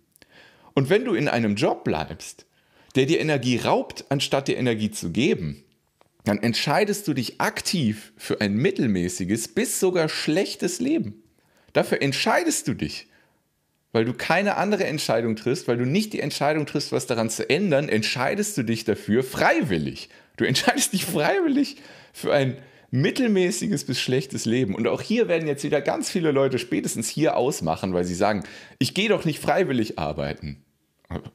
Und 0.74 0.90
wenn 0.90 1.06
du 1.06 1.14
in 1.14 1.30
einem 1.30 1.56
Job 1.56 1.86
bleibst, 1.86 2.46
der 2.98 3.06
dir 3.06 3.22
Energie 3.22 3.56
raubt, 3.56 4.04
anstatt 4.10 4.50
dir 4.50 4.58
Energie 4.58 4.92
zu 4.92 5.12
geben, 5.12 5.64
dann 6.26 6.44
entscheidest 6.44 7.08
du 7.08 7.14
dich 7.14 7.40
aktiv 7.40 8.12
für 8.18 8.42
ein 8.42 8.58
mittelmäßiges 8.58 9.48
bis 9.48 9.80
sogar 9.80 10.10
schlechtes 10.10 10.82
Leben. 10.82 11.24
Dafür 11.72 12.02
entscheidest 12.02 12.68
du 12.68 12.74
dich. 12.74 13.08
Weil 13.94 14.04
du 14.04 14.14
keine 14.14 14.58
andere 14.58 14.84
Entscheidung 14.84 15.38
triffst, 15.38 15.70
weil 15.70 15.78
du 15.78 15.86
nicht 15.86 16.12
die 16.12 16.20
Entscheidung 16.20 16.66
triffst, 16.66 16.92
was 16.92 17.08
daran 17.08 17.30
zu 17.30 17.50
ändern, 17.50 17.88
entscheidest 17.88 18.58
du 18.58 18.64
dich 18.64 18.84
dafür 18.84 19.24
freiwillig. 19.24 20.10
Du 20.36 20.44
entscheidest 20.44 20.92
dich 20.92 21.06
freiwillig 21.06 21.78
für 22.12 22.34
ein 22.34 22.58
mittelmäßiges 22.91 23.86
bis 23.86 24.00
schlechtes 24.00 24.46
Leben. 24.46 24.75
Und 24.75 24.88
auch 24.88 25.01
hier 25.01 25.27
werden 25.27 25.48
jetzt 25.48 25.63
wieder 25.63 25.82
ganz 25.82 26.10
viele 26.10 26.32
Leute 26.32 26.60
spätestens 26.60 27.10
hier 27.10 27.36
ausmachen, 27.36 27.94
weil 27.94 28.06
sie 28.06 28.15
sagen, 28.15 28.44
ich 28.79 28.94
gehe 28.94 29.10
doch 29.10 29.25
nicht 29.25 29.39
freiwillig 29.39 30.00
arbeiten. 30.00 30.63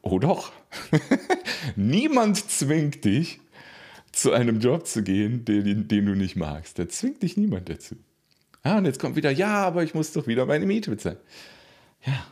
Oh 0.03 0.19
doch. 0.19 0.53
Niemand 1.77 2.51
zwingt 2.51 3.05
dich, 3.05 3.41
zu 4.13 4.33
einem 4.33 4.61
Job 4.61 4.87
zu 4.87 5.03
gehen, 5.03 5.45
den, 5.45 5.89
den 5.89 6.07
du 6.07 6.15
nicht 6.15 6.37
magst. 6.37 6.79
Da 6.79 6.89
zwingt 6.89 7.23
dich 7.23 7.37
niemand 7.37 7.69
dazu. 7.69 7.97
Ja, 8.65 8.79
und 8.79 8.85
jetzt 8.85 9.01
kommt 9.01 9.17
wieder, 9.17 9.31
ja, 9.31 9.65
aber 9.65 9.83
ich 9.83 9.95
muss 9.95 10.13
doch 10.13 10.27
wieder 10.27 10.47
meine 10.47 10.67
Miete 10.67 10.91
bezahlen. 10.91 11.17
Ja, 12.05 12.27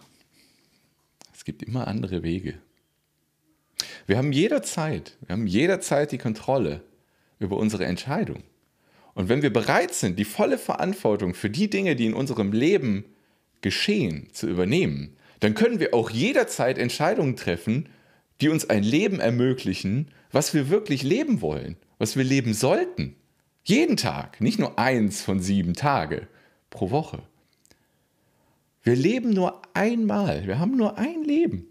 es 1.35 1.45
gibt 1.45 1.63
immer 1.63 1.89
andere 1.89 2.23
Wege. 2.23 2.59
Wir 4.07 4.19
haben 4.19 4.33
jederzeit, 4.33 5.17
wir 5.27 5.33
haben 5.33 5.47
jederzeit 5.47 6.13
die 6.13 6.19
Kontrolle 6.19 6.83
über 7.39 7.57
unsere 7.57 7.87
Entscheidung. 7.87 8.43
Und 9.15 9.29
wenn 9.29 9.43
wir 9.43 9.53
bereit 9.53 9.95
sind, 9.95 10.19
die 10.19 10.25
volle 10.25 10.59
Verantwortung 10.59 11.35
für 11.35 11.51
die 11.51 11.69
Dinge, 11.69 11.97
die 11.97 12.07
in 12.07 12.15
unserem 12.15 12.53
Leben 12.53 13.05
geschehen, 13.61 14.29
zu 14.33 14.49
übernehmen, 14.49 15.17
dann 15.41 15.55
können 15.55 15.81
wir 15.81 15.95
auch 15.95 16.11
jederzeit 16.11 16.79
Entscheidungen 16.79 17.37
treffen, 17.37 17.89
die 18.41 18.49
uns 18.49 18.69
ein 18.69 18.83
Leben 18.83 19.21
ermöglichen, 19.21 20.09
was 20.33 20.55
wir 20.55 20.71
wirklich 20.71 21.03
leben 21.03 21.41
wollen, 21.41 21.77
was 21.99 22.17
wir 22.17 22.25
leben 22.25 22.55
sollten. 22.55 23.17
Jeden 23.65 23.97
Tag, 23.97 24.41
nicht 24.41 24.59
nur 24.59 24.79
eins 24.79 25.23
von 25.23 25.41
sieben 25.41 25.75
Tage 25.75 26.29
pro 26.71 26.91
Woche. 26.91 27.23
Wir 28.83 28.97
leben 28.97 29.31
nur 29.31 29.61
einmal, 29.75 30.47
wir 30.47 30.59
haben 30.59 30.77
nur 30.77 30.97
ein 30.97 31.23
Leben. 31.23 31.67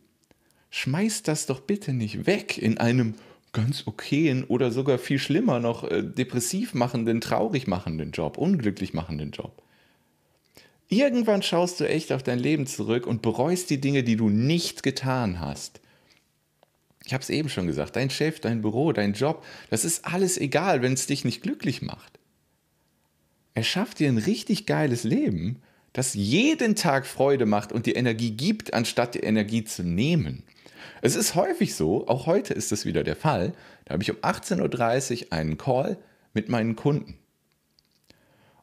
Schmeiß 0.69 1.23
das 1.23 1.47
doch 1.47 1.61
bitte 1.61 1.93
nicht 1.93 2.27
weg 2.27 2.57
in 2.59 2.77
einem 2.77 3.15
ganz 3.53 3.87
okayen 3.87 4.43
oder 4.43 4.71
sogar 4.71 4.97
viel 4.97 5.19
schlimmer 5.19 5.59
noch 5.59 5.83
äh, 5.83 6.03
depressiv 6.03 6.73
machenden, 6.73 7.21
traurig 7.21 7.67
machenden 7.67 8.11
Job, 8.11 8.37
unglücklich 8.37 8.93
machenden 8.93 9.31
Job. 9.31 9.61
Irgendwann 10.87 11.43
schaust 11.43 11.79
du 11.79 11.87
echt 11.87 12.11
auf 12.11 12.23
dein 12.23 12.39
Leben 12.39 12.65
zurück 12.65 13.05
und 13.05 13.21
bereust 13.21 13.69
die 13.69 13.79
Dinge, 13.79 14.03
die 14.03 14.15
du 14.15 14.29
nicht 14.29 14.81
getan 14.81 15.39
hast. 15.39 15.81
Ich 17.05 17.13
habe 17.13 17.21
es 17.21 17.29
eben 17.29 17.49
schon 17.49 17.67
gesagt, 17.67 17.95
dein 17.95 18.09
Chef, 18.09 18.39
dein 18.39 18.61
Büro, 18.61 18.91
dein 18.91 19.13
Job, 19.13 19.43
das 19.69 19.85
ist 19.85 20.05
alles 20.05 20.37
egal, 20.37 20.81
wenn 20.81 20.93
es 20.93 21.05
dich 21.05 21.25
nicht 21.25 21.41
glücklich 21.41 21.81
macht. 21.81 22.19
Er 23.53 23.63
schafft 23.63 23.99
dir 23.99 24.09
ein 24.09 24.17
richtig 24.17 24.65
geiles 24.65 25.03
Leben, 25.03 25.61
das 25.93 26.13
jeden 26.13 26.75
Tag 26.75 27.05
Freude 27.05 27.45
macht 27.45 27.71
und 27.71 27.85
dir 27.85 27.95
Energie 27.95 28.31
gibt, 28.31 28.73
anstatt 28.73 29.15
die 29.15 29.19
Energie 29.19 29.63
zu 29.63 29.83
nehmen. 29.83 30.43
Es 31.01 31.15
ist 31.15 31.35
häufig 31.35 31.75
so, 31.75 32.07
auch 32.07 32.25
heute 32.25 32.53
ist 32.53 32.71
das 32.71 32.85
wieder 32.85 33.03
der 33.03 33.15
Fall, 33.15 33.53
da 33.85 33.93
habe 33.93 34.03
ich 34.03 34.11
um 34.11 34.17
18.30 34.17 35.25
Uhr 35.25 35.33
einen 35.33 35.57
Call 35.57 35.97
mit 36.33 36.49
meinen 36.49 36.75
Kunden. 36.75 37.17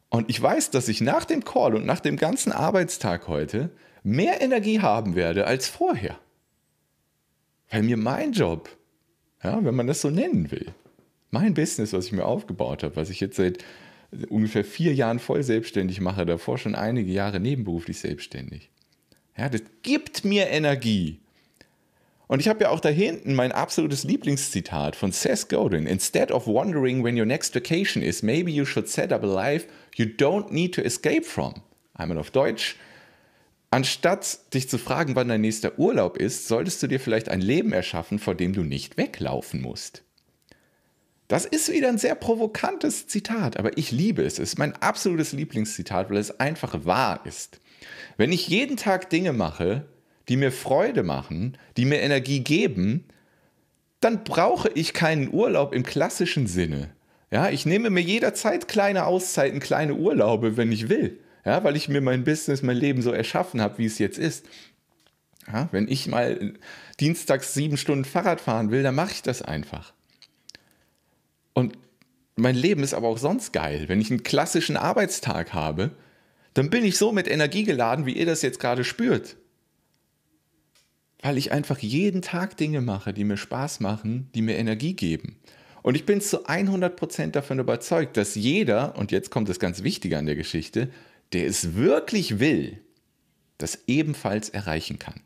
Und 0.08 0.30
ich 0.30 0.40
weiß, 0.40 0.70
dass 0.70 0.88
ich 0.88 1.00
nach 1.00 1.24
dem 1.24 1.44
Call 1.44 1.74
und 1.74 1.84
nach 1.84 2.00
dem 2.00 2.16
ganzen 2.16 2.52
Arbeitstag 2.52 3.28
heute 3.28 3.70
mehr 4.02 4.40
Energie 4.40 4.80
haben 4.80 5.16
werde 5.16 5.46
als 5.46 5.68
vorher. 5.68 6.18
Weil 7.70 7.82
mir 7.82 7.96
mein 7.96 8.32
Job, 8.32 8.68
ja, 9.42 9.64
wenn 9.64 9.74
man 9.74 9.88
das 9.88 10.00
so 10.00 10.10
nennen 10.10 10.50
will, 10.50 10.72
mein 11.30 11.54
Business, 11.54 11.92
was 11.92 12.06
ich 12.06 12.12
mir 12.12 12.24
aufgebaut 12.24 12.84
habe, 12.84 12.96
was 12.96 13.10
ich 13.10 13.20
jetzt 13.20 13.36
seit 13.36 13.58
ungefähr 14.28 14.64
vier 14.64 14.94
Jahren 14.94 15.18
voll 15.18 15.42
selbstständig 15.42 16.00
mache, 16.00 16.24
davor 16.24 16.58
schon 16.58 16.74
einige 16.74 17.10
Jahre 17.10 17.40
nebenberuflich 17.40 17.98
selbstständig. 17.98 18.70
Ja, 19.36 19.48
das 19.48 19.62
gibt 19.82 20.24
mir 20.24 20.48
Energie. 20.48 21.20
Und 22.28 22.40
ich 22.40 22.48
habe 22.48 22.64
ja 22.64 22.70
auch 22.70 22.80
da 22.80 22.88
hinten 22.88 23.34
mein 23.34 23.52
absolutes 23.52 24.04
Lieblingszitat 24.04 24.96
von 24.96 25.12
Seth 25.12 25.48
Godin. 25.48 25.86
Instead 25.86 26.32
of 26.32 26.46
wondering 26.46 27.04
when 27.04 27.18
your 27.18 27.26
next 27.26 27.54
vacation 27.54 28.02
is, 28.02 28.22
maybe 28.22 28.50
you 28.50 28.64
should 28.64 28.88
set 28.88 29.12
up 29.12 29.22
a 29.22 29.26
life 29.26 29.66
you 29.94 30.06
don't 30.06 30.52
need 30.52 30.74
to 30.74 30.82
escape 30.82 31.22
from. 31.24 31.54
Einmal 31.94 32.18
auf 32.18 32.30
Deutsch. 32.30 32.76
Anstatt 33.70 34.54
dich 34.54 34.68
zu 34.68 34.78
fragen, 34.78 35.14
wann 35.16 35.28
dein 35.28 35.40
nächster 35.40 35.78
Urlaub 35.78 36.16
ist, 36.16 36.48
solltest 36.48 36.82
du 36.82 36.86
dir 36.86 37.00
vielleicht 37.00 37.28
ein 37.28 37.40
Leben 37.40 37.72
erschaffen, 37.72 38.18
vor 38.18 38.34
dem 38.34 38.52
du 38.52 38.62
nicht 38.62 38.96
weglaufen 38.96 39.60
musst. 39.60 40.02
Das 41.28 41.44
ist 41.44 41.72
wieder 41.72 41.88
ein 41.88 41.98
sehr 41.98 42.14
provokantes 42.14 43.08
Zitat, 43.08 43.56
aber 43.56 43.76
ich 43.76 43.90
liebe 43.90 44.22
es. 44.22 44.34
Es 44.34 44.50
ist 44.50 44.58
mein 44.58 44.74
absolutes 44.74 45.32
Lieblingszitat, 45.32 46.10
weil 46.10 46.18
es 46.18 46.38
einfach 46.38 46.84
wahr 46.84 47.20
ist. 47.24 47.60
Wenn 48.16 48.32
ich 48.32 48.48
jeden 48.48 48.76
Tag 48.76 49.10
Dinge 49.10 49.32
mache, 49.32 49.86
die 50.28 50.36
mir 50.36 50.52
Freude 50.52 51.02
machen, 51.02 51.56
die 51.76 51.84
mir 51.84 52.00
Energie 52.00 52.40
geben, 52.40 53.04
dann 54.00 54.24
brauche 54.24 54.68
ich 54.70 54.92
keinen 54.92 55.32
Urlaub 55.32 55.72
im 55.72 55.82
klassischen 55.82 56.46
Sinne. 56.46 56.90
Ja, 57.30 57.48
ich 57.48 57.66
nehme 57.66 57.90
mir 57.90 58.02
jederzeit 58.02 58.68
kleine 58.68 59.06
Auszeiten, 59.06 59.60
kleine 59.60 59.94
Urlaube, 59.94 60.56
wenn 60.56 60.70
ich 60.72 60.88
will. 60.88 61.18
Ja, 61.44 61.62
weil 61.64 61.76
ich 61.76 61.88
mir 61.88 62.00
mein 62.00 62.24
Business, 62.24 62.62
mein 62.62 62.76
Leben 62.76 63.02
so 63.02 63.12
erschaffen 63.12 63.60
habe, 63.60 63.78
wie 63.78 63.86
es 63.86 63.98
jetzt 63.98 64.18
ist. 64.18 64.46
Ja, 65.52 65.68
wenn 65.70 65.88
ich 65.88 66.08
mal 66.08 66.54
dienstags 66.98 67.54
sieben 67.54 67.76
Stunden 67.76 68.04
Fahrrad 68.04 68.40
fahren 68.40 68.70
will, 68.70 68.82
dann 68.82 68.96
mache 68.96 69.12
ich 69.12 69.22
das 69.22 69.42
einfach. 69.42 69.92
Und 71.52 71.78
mein 72.34 72.56
Leben 72.56 72.82
ist 72.82 72.94
aber 72.94 73.08
auch 73.08 73.18
sonst 73.18 73.52
geil. 73.52 73.84
Wenn 73.88 74.00
ich 74.00 74.10
einen 74.10 74.24
klassischen 74.24 74.76
Arbeitstag 74.76 75.54
habe, 75.54 75.92
dann 76.54 76.68
bin 76.68 76.84
ich 76.84 76.98
so 76.98 77.12
mit 77.12 77.28
Energie 77.28 77.64
geladen, 77.64 78.06
wie 78.06 78.16
ihr 78.16 78.26
das 78.26 78.42
jetzt 78.42 78.58
gerade 78.60 78.84
spürt 78.84 79.36
weil 81.26 81.38
ich 81.38 81.50
einfach 81.50 81.80
jeden 81.80 82.22
Tag 82.22 82.56
Dinge 82.56 82.80
mache, 82.80 83.12
die 83.12 83.24
mir 83.24 83.36
Spaß 83.36 83.80
machen, 83.80 84.30
die 84.36 84.42
mir 84.42 84.56
Energie 84.56 84.94
geben. 84.94 85.34
Und 85.82 85.96
ich 85.96 86.06
bin 86.06 86.20
zu 86.20 86.46
100% 86.46 87.32
davon 87.32 87.58
überzeugt, 87.58 88.16
dass 88.16 88.36
jeder, 88.36 88.96
und 88.96 89.10
jetzt 89.10 89.32
kommt 89.32 89.48
das 89.48 89.58
ganz 89.58 89.82
Wichtige 89.82 90.18
an 90.18 90.26
der 90.26 90.36
Geschichte, 90.36 90.88
der 91.32 91.46
es 91.46 91.74
wirklich 91.74 92.38
will, 92.38 92.78
das 93.58 93.80
ebenfalls 93.88 94.50
erreichen 94.50 95.00
kann. 95.00 95.20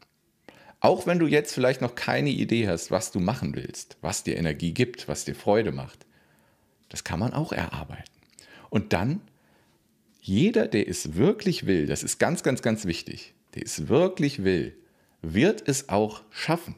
Auch 0.80 1.06
wenn 1.06 1.18
du 1.18 1.26
jetzt 1.26 1.52
vielleicht 1.52 1.82
noch 1.82 1.94
keine 1.96 2.30
Idee 2.30 2.66
hast, 2.66 2.90
was 2.90 3.12
du 3.12 3.20
machen 3.20 3.54
willst, 3.54 3.98
was 4.00 4.22
dir 4.22 4.38
Energie 4.38 4.72
gibt, 4.72 5.06
was 5.06 5.26
dir 5.26 5.34
Freude 5.34 5.70
macht, 5.70 6.06
das 6.88 7.04
kann 7.04 7.20
man 7.20 7.34
auch 7.34 7.52
erarbeiten. 7.52 8.10
Und 8.70 8.94
dann, 8.94 9.20
jeder, 10.22 10.66
der 10.66 10.88
es 10.88 11.16
wirklich 11.16 11.66
will, 11.66 11.84
das 11.84 12.02
ist 12.02 12.18
ganz, 12.18 12.42
ganz, 12.42 12.62
ganz 12.62 12.86
wichtig, 12.86 13.34
der 13.54 13.64
es 13.64 13.88
wirklich 13.88 14.44
will, 14.44 14.74
wird 15.22 15.66
es 15.66 15.88
auch 15.88 16.22
schaffen. 16.30 16.74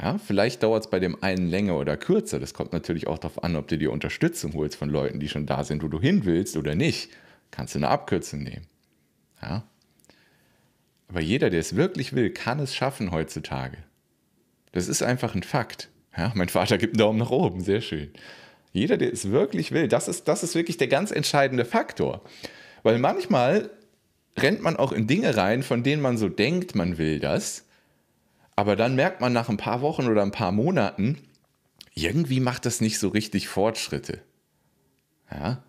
Ja, 0.00 0.18
vielleicht 0.18 0.62
dauert 0.62 0.84
es 0.84 0.90
bei 0.90 1.00
dem 1.00 1.22
einen 1.22 1.48
länger 1.48 1.76
oder 1.76 1.96
kürzer. 1.96 2.38
Das 2.38 2.54
kommt 2.54 2.72
natürlich 2.72 3.08
auch 3.08 3.18
darauf 3.18 3.42
an, 3.42 3.56
ob 3.56 3.66
du 3.66 3.76
dir 3.76 3.90
Unterstützung 3.90 4.54
holst 4.54 4.76
von 4.76 4.88
Leuten, 4.88 5.18
die 5.18 5.28
schon 5.28 5.46
da 5.46 5.64
sind, 5.64 5.82
wo 5.82 5.88
du 5.88 6.00
hin 6.00 6.24
willst 6.24 6.56
oder 6.56 6.74
nicht. 6.76 7.10
Kannst 7.50 7.74
du 7.74 7.80
eine 7.80 7.88
Abkürzung 7.88 8.42
nehmen. 8.42 8.66
Ja. 9.42 9.64
Aber 11.08 11.20
jeder, 11.20 11.50
der 11.50 11.60
es 11.60 11.74
wirklich 11.74 12.12
will, 12.12 12.30
kann 12.30 12.60
es 12.60 12.74
schaffen 12.74 13.10
heutzutage. 13.10 13.78
Das 14.72 14.86
ist 14.86 15.02
einfach 15.02 15.34
ein 15.34 15.42
Fakt. 15.42 15.88
Ja, 16.16 16.32
mein 16.34 16.48
Vater 16.48 16.78
gibt 16.78 16.94
einen 16.94 16.98
Daumen 16.98 17.18
nach 17.18 17.30
oben, 17.30 17.60
sehr 17.60 17.80
schön. 17.80 18.12
Jeder, 18.72 18.98
der 18.98 19.12
es 19.12 19.30
wirklich 19.30 19.72
will, 19.72 19.88
das 19.88 20.08
ist, 20.08 20.28
das 20.28 20.42
ist 20.42 20.54
wirklich 20.54 20.76
der 20.76 20.88
ganz 20.88 21.10
entscheidende 21.10 21.64
Faktor. 21.64 22.22
Weil 22.82 22.98
manchmal 22.98 23.70
rennt 24.36 24.62
man 24.62 24.76
auch 24.76 24.92
in 24.92 25.06
Dinge 25.06 25.36
rein, 25.36 25.62
von 25.62 25.82
denen 25.82 26.02
man 26.02 26.18
so 26.18 26.28
denkt, 26.28 26.74
man 26.74 26.98
will 26.98 27.20
das. 27.20 27.64
Aber 28.56 28.76
dann 28.76 28.96
merkt 28.96 29.20
man 29.20 29.32
nach 29.32 29.48
ein 29.48 29.56
paar 29.56 29.82
Wochen 29.82 30.08
oder 30.08 30.22
ein 30.22 30.32
paar 30.32 30.52
Monaten, 30.52 31.18
irgendwie 31.94 32.40
macht 32.40 32.66
das 32.66 32.80
nicht 32.80 32.98
so 32.98 33.08
richtig 33.08 33.48
Fortschritte. 33.48 34.20
Ja? 35.30 35.62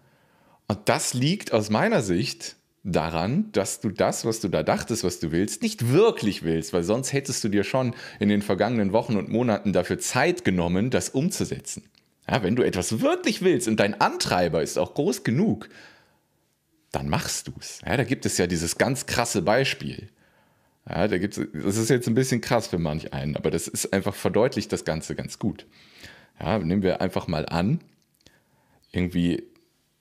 Und 0.67 0.89
das 0.89 1.13
liegt 1.13 1.51
aus 1.51 1.69
meiner 1.69 2.01
Sicht 2.01 2.55
daran, 2.83 3.51
dass 3.51 3.81
du 3.81 3.89
das, 3.89 4.25
was 4.25 4.39
du 4.39 4.47
da 4.47 4.63
dachtest, 4.63 5.03
was 5.03 5.19
du 5.19 5.31
willst, 5.31 5.61
nicht 5.61 5.91
wirklich 5.91 6.43
willst, 6.43 6.73
weil 6.73 6.83
sonst 6.83 7.13
hättest 7.13 7.43
du 7.43 7.49
dir 7.49 7.63
schon 7.63 7.93
in 8.19 8.29
den 8.29 8.41
vergangenen 8.41 8.93
Wochen 8.93 9.17
und 9.17 9.29
Monaten 9.29 9.73
dafür 9.73 9.99
Zeit 9.99 10.45
genommen, 10.45 10.89
das 10.89 11.09
umzusetzen. 11.09 11.83
Ja, 12.29 12.43
wenn 12.43 12.55
du 12.55 12.63
etwas 12.63 13.01
wirklich 13.01 13.41
willst 13.41 13.67
und 13.67 13.79
dein 13.79 13.99
Antreiber 13.99 14.61
ist 14.61 14.77
auch 14.77 14.93
groß 14.93 15.23
genug, 15.23 15.69
dann 16.91 17.09
machst 17.09 17.47
du 17.47 17.53
es. 17.59 17.81
Ja, 17.85 17.97
da 17.97 18.03
gibt 18.03 18.25
es 18.25 18.37
ja 18.37 18.47
dieses 18.47 18.77
ganz 18.77 19.05
krasse 19.05 19.41
Beispiel. 19.41 20.09
Ja, 20.87 21.07
da 21.07 21.17
gibt's, 21.17 21.39
das 21.53 21.77
ist 21.77 21.89
jetzt 21.89 22.07
ein 22.07 22.15
bisschen 22.15 22.41
krass 22.41 22.67
für 22.67 22.79
manch 22.79 23.13
einen, 23.13 23.35
aber 23.35 23.51
das 23.51 23.67
ist 23.67 23.93
einfach 23.93 24.15
verdeutlicht 24.15 24.71
das 24.73 24.85
Ganze 24.85 25.15
ganz 25.15 25.37
gut. 25.37 25.67
Ja, 26.39 26.57
nehmen 26.57 26.81
wir 26.81 27.01
einfach 27.01 27.27
mal 27.27 27.45
an, 27.45 27.79
irgendwie 28.91 29.43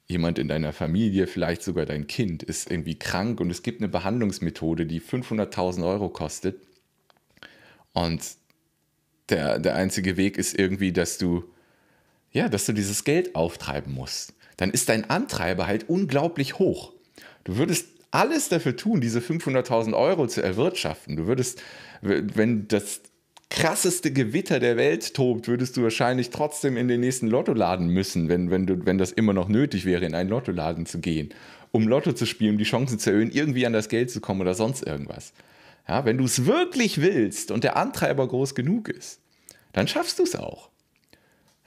jemand 0.07 0.39
in 0.39 0.49
deiner 0.49 0.73
Familie, 0.73 1.27
vielleicht 1.27 1.63
sogar 1.63 1.85
dein 1.85 2.07
Kind, 2.07 2.43
ist 2.43 2.71
irgendwie 2.71 2.99
krank 2.99 3.41
und 3.41 3.51
es 3.51 3.63
gibt 3.63 3.83
eine 3.83 3.89
Behandlungsmethode, 3.89 4.87
die 4.87 5.03
500.000 5.03 5.87
Euro 5.87 6.09
kostet. 6.09 6.63
Und 7.93 8.23
der, 9.29 9.59
der 9.59 9.75
einzige 9.75 10.17
Weg 10.17 10.39
ist 10.39 10.59
irgendwie, 10.59 10.93
dass 10.93 11.19
du, 11.19 11.45
ja, 12.33 12.49
dass 12.49 12.65
du 12.65 12.73
dieses 12.73 13.05
Geld 13.05 13.35
auftreiben 13.35 13.93
musst 13.93 14.38
dann 14.59 14.71
ist 14.71 14.91
dein 14.91 15.09
Antreiber 15.09 15.67
halt 15.67 15.89
unglaublich 15.89 16.59
hoch. 16.59 16.93
Du 17.45 17.57
würdest 17.57 17.87
alles 18.11 18.51
dafür 18.51 18.77
tun, 18.77 19.01
diese 19.01 19.21
500.000 19.21 19.97
Euro 19.97 20.27
zu 20.27 20.43
erwirtschaften. 20.43 21.17
Du 21.17 21.27
würdest, 21.27 21.63
wenn 22.03 22.69
das 22.69 23.01
krasseste 23.51 24.13
Gewitter 24.13 24.61
der 24.61 24.77
Welt 24.77 25.15
tobt, 25.15 25.49
würdest 25.49 25.77
du 25.77 25.83
wahrscheinlich 25.83 26.31
trotzdem 26.31 26.77
in 26.77 26.89
den 26.89 27.01
nächsten 27.01 27.29
Lottoladen 27.29 27.89
müssen, 27.89 28.29
wenn, 28.29 28.51
wenn, 28.51 28.67
du, 28.67 28.85
wenn 28.85 28.99
das 28.99 29.13
immer 29.13 29.33
noch 29.33 29.49
nötig 29.49 29.85
wäre, 29.85 30.05
in 30.05 30.15
einen 30.15 30.29
Lottoladen 30.29 30.87
zu 30.87 30.99
gehen, 30.99 31.31
um 31.71 31.89
Lotto 31.89 32.13
zu 32.13 32.27
spielen, 32.27 32.53
um 32.53 32.59
die 32.59 32.65
Chancen 32.65 32.99
zu 32.99 33.11
erhöhen, 33.11 33.31
irgendwie 33.31 33.67
an 33.67 33.73
das 33.73 33.89
Geld 33.89 34.11
zu 34.11 34.21
kommen 34.21 34.41
oder 34.41 34.55
sonst 34.55 34.87
irgendwas. 34.87 35.33
Ja, 35.87 36.05
wenn 36.05 36.19
du 36.19 36.25
es 36.25 36.45
wirklich 36.45 37.01
willst 37.01 37.51
und 37.51 37.65
der 37.65 37.77
Antreiber 37.77 38.27
groß 38.29 38.55
genug 38.55 38.89
ist, 38.89 39.21
dann 39.73 39.89
schaffst 39.89 40.19
du 40.19 40.25
es 40.25 40.37
auch. 40.37 40.71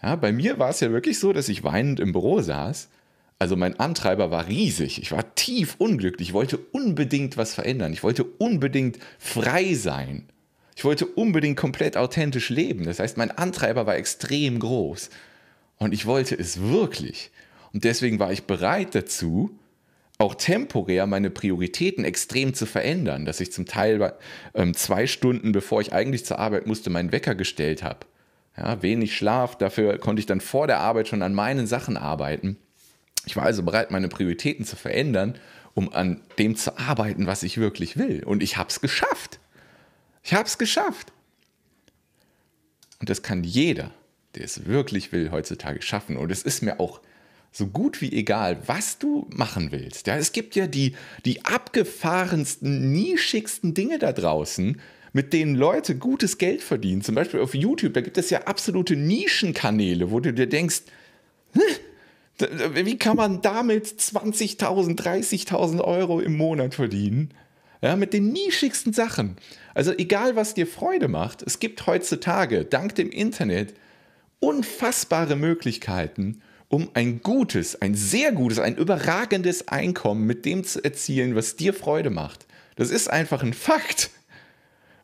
Ja, 0.01 0.15
bei 0.15 0.31
mir 0.31 0.57
war 0.57 0.69
es 0.69 0.79
ja 0.79 0.91
wirklich 0.91 1.19
so, 1.19 1.31
dass 1.31 1.49
ich 1.49 1.63
weinend 1.63 1.99
im 1.99 2.11
Büro 2.11 2.41
saß. 2.41 2.89
Also 3.37 3.55
mein 3.55 3.79
Antreiber 3.79 4.31
war 4.31 4.47
riesig. 4.47 5.01
Ich 5.01 5.11
war 5.11 5.35
tief 5.35 5.75
unglücklich. 5.77 6.29
Ich 6.29 6.33
wollte 6.33 6.57
unbedingt 6.57 7.37
was 7.37 7.53
verändern. 7.53 7.93
Ich 7.93 8.03
wollte 8.03 8.23
unbedingt 8.23 8.99
frei 9.19 9.73
sein. 9.73 10.29
Ich 10.75 10.85
wollte 10.85 11.05
unbedingt 11.05 11.57
komplett 11.57 11.97
authentisch 11.97 12.49
leben. 12.49 12.85
Das 12.85 12.99
heißt, 12.99 13.17
mein 13.17 13.31
Antreiber 13.31 13.85
war 13.85 13.95
extrem 13.95 14.59
groß. 14.59 15.09
Und 15.77 15.93
ich 15.93 16.05
wollte 16.05 16.35
es 16.35 16.61
wirklich. 16.61 17.31
Und 17.73 17.83
deswegen 17.83 18.19
war 18.19 18.31
ich 18.31 18.43
bereit 18.43 18.93
dazu, 18.95 19.57
auch 20.17 20.35
temporär 20.35 21.07
meine 21.07 21.31
Prioritäten 21.31 22.05
extrem 22.05 22.53
zu 22.53 22.67
verändern, 22.67 23.25
dass 23.25 23.39
ich 23.39 23.51
zum 23.51 23.65
Teil 23.65 24.13
ähm, 24.53 24.75
zwei 24.75 25.07
Stunden, 25.07 25.51
bevor 25.51 25.81
ich 25.81 25.93
eigentlich 25.93 26.25
zur 26.25 26.37
Arbeit 26.37 26.67
musste, 26.67 26.91
meinen 26.91 27.11
Wecker 27.11 27.33
gestellt 27.33 27.81
habe 27.81 28.05
ja, 28.57 28.81
wenig 28.81 29.15
Schlaf, 29.15 29.57
dafür 29.57 29.97
konnte 29.97 30.19
ich 30.19 30.25
dann 30.25 30.41
vor 30.41 30.67
der 30.67 30.79
Arbeit 30.79 31.07
schon 31.07 31.21
an 31.21 31.33
meinen 31.33 31.67
Sachen 31.67 31.97
arbeiten. 31.97 32.57
Ich 33.25 33.35
war 33.35 33.43
also 33.43 33.63
bereit, 33.63 33.91
meine 33.91 34.07
Prioritäten 34.07 34.65
zu 34.65 34.75
verändern, 34.75 35.35
um 35.73 35.93
an 35.93 36.21
dem 36.37 36.55
zu 36.55 36.77
arbeiten, 36.77 37.27
was 37.27 37.43
ich 37.43 37.57
wirklich 37.57 37.97
will. 37.97 38.23
Und 38.23 38.43
ich 38.43 38.57
habe 38.57 38.69
es 38.69 38.81
geschafft. 38.81 39.39
Ich 40.23 40.33
habe 40.33 40.45
es 40.45 40.57
geschafft. 40.57 41.13
Und 42.99 43.09
das 43.09 43.21
kann 43.21 43.43
jeder, 43.43 43.91
der 44.35 44.45
es 44.45 44.65
wirklich 44.65 45.11
will, 45.11 45.31
heutzutage 45.31 45.81
schaffen. 45.81 46.17
Und 46.17 46.31
es 46.31 46.43
ist 46.43 46.61
mir 46.61 46.79
auch 46.79 47.01
so 47.51 47.67
gut 47.67 48.01
wie 48.01 48.11
egal, 48.13 48.57
was 48.67 48.97
du 48.97 49.27
machen 49.33 49.71
willst. 49.71 50.07
Ja, 50.07 50.15
es 50.15 50.31
gibt 50.31 50.55
ja 50.55 50.67
die, 50.67 50.95
die 51.25 51.43
abgefahrensten, 51.45 52.91
nischigsten 52.91 53.73
Dinge 53.73 53.99
da 53.99 54.13
draußen, 54.13 54.79
mit 55.13 55.33
denen 55.33 55.55
Leute 55.55 55.95
gutes 55.95 56.37
Geld 56.37 56.61
verdienen. 56.61 57.01
Zum 57.01 57.15
Beispiel 57.15 57.41
auf 57.41 57.53
YouTube, 57.53 57.93
da 57.93 58.01
gibt 58.01 58.17
es 58.17 58.29
ja 58.29 58.43
absolute 58.43 58.95
Nischenkanäle, 58.95 60.11
wo 60.11 60.19
du 60.19 60.33
dir 60.33 60.47
denkst, 60.47 60.83
wie 62.73 62.97
kann 62.97 63.17
man 63.17 63.41
damit 63.41 63.85
20.000, 63.87 64.97
30.000 64.97 65.81
Euro 65.81 66.19
im 66.19 66.37
Monat 66.37 66.75
verdienen? 66.75 67.33
Ja, 67.81 67.95
mit 67.95 68.13
den 68.13 68.31
nischigsten 68.31 68.93
Sachen. 68.93 69.37
Also 69.73 69.91
egal, 69.97 70.35
was 70.35 70.53
dir 70.53 70.67
Freude 70.67 71.07
macht, 71.07 71.41
es 71.41 71.59
gibt 71.59 71.85
heutzutage 71.87 72.63
dank 72.63 72.95
dem 72.95 73.09
Internet 73.09 73.73
unfassbare 74.39 75.35
Möglichkeiten, 75.35 76.41
um 76.67 76.89
ein 76.93 77.21
gutes, 77.21 77.81
ein 77.81 77.95
sehr 77.95 78.31
gutes, 78.31 78.59
ein 78.59 78.75
überragendes 78.75 79.67
Einkommen 79.67 80.25
mit 80.25 80.45
dem 80.45 80.63
zu 80.63 80.83
erzielen, 80.83 81.35
was 81.35 81.55
dir 81.55 81.73
Freude 81.73 82.11
macht. 82.11 82.45
Das 82.75 82.91
ist 82.91 83.09
einfach 83.09 83.43
ein 83.43 83.53
Fakt. 83.53 84.09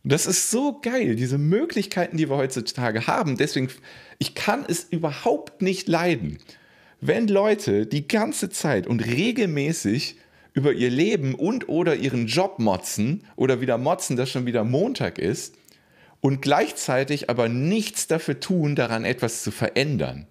Das 0.09 0.25
ist 0.25 0.51
so 0.51 0.79
geil, 0.79 1.15
diese 1.15 1.37
Möglichkeiten, 1.37 2.17
die 2.17 2.29
wir 2.29 2.37
heutzutage 2.37 3.07
haben. 3.07 3.37
Deswegen, 3.37 3.69
ich 4.19 4.35
kann 4.35 4.63
es 4.67 4.83
überhaupt 4.83 5.61
nicht 5.61 5.87
leiden, 5.87 6.37
wenn 7.01 7.27
Leute 7.27 7.85
die 7.85 8.07
ganze 8.07 8.49
Zeit 8.49 8.87
und 8.87 9.05
regelmäßig 9.05 10.17
über 10.53 10.73
ihr 10.73 10.89
Leben 10.89 11.35
und 11.35 11.69
oder 11.69 11.95
ihren 11.95 12.25
Job 12.27 12.57
motzen 12.57 13.23
oder 13.35 13.61
wieder 13.61 13.77
motzen, 13.77 14.15
dass 14.15 14.31
schon 14.31 14.45
wieder 14.45 14.63
Montag 14.63 15.19
ist 15.19 15.55
und 16.21 16.41
gleichzeitig 16.41 17.29
aber 17.29 17.49
nichts 17.49 18.07
dafür 18.07 18.39
tun, 18.39 18.75
daran 18.75 19.05
etwas 19.05 19.43
zu 19.43 19.51
verändern. 19.51 20.25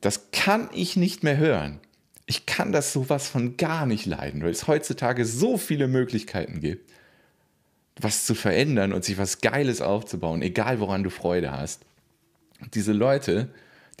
Das 0.00 0.30
kann 0.30 0.70
ich 0.72 0.96
nicht 0.96 1.22
mehr 1.22 1.36
hören. 1.36 1.80
Ich 2.26 2.46
kann 2.46 2.72
das 2.72 2.92
sowas 2.92 3.28
von 3.28 3.56
gar 3.56 3.84
nicht 3.84 4.06
leiden, 4.06 4.42
weil 4.42 4.50
es 4.50 4.66
heutzutage 4.66 5.24
so 5.24 5.58
viele 5.58 5.88
Möglichkeiten 5.88 6.60
gibt, 6.60 6.90
was 8.00 8.26
zu 8.26 8.34
verändern 8.34 8.92
und 8.92 9.04
sich 9.04 9.18
was 9.18 9.40
Geiles 9.40 9.80
aufzubauen, 9.80 10.42
egal 10.42 10.80
woran 10.80 11.02
du 11.02 11.10
Freude 11.10 11.52
hast. 11.52 11.82
Diese 12.74 12.92
Leute, 12.92 13.48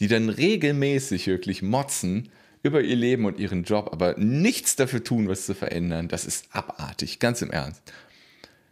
die 0.00 0.08
dann 0.08 0.28
regelmäßig 0.28 1.26
wirklich 1.26 1.62
motzen 1.62 2.30
über 2.62 2.82
ihr 2.82 2.96
Leben 2.96 3.24
und 3.24 3.38
ihren 3.38 3.64
Job, 3.64 3.90
aber 3.92 4.16
nichts 4.18 4.76
dafür 4.76 5.02
tun, 5.02 5.28
was 5.28 5.46
zu 5.46 5.54
verändern, 5.54 6.08
das 6.08 6.24
ist 6.24 6.48
abartig, 6.50 7.18
ganz 7.20 7.40
im 7.42 7.50
Ernst. 7.50 7.82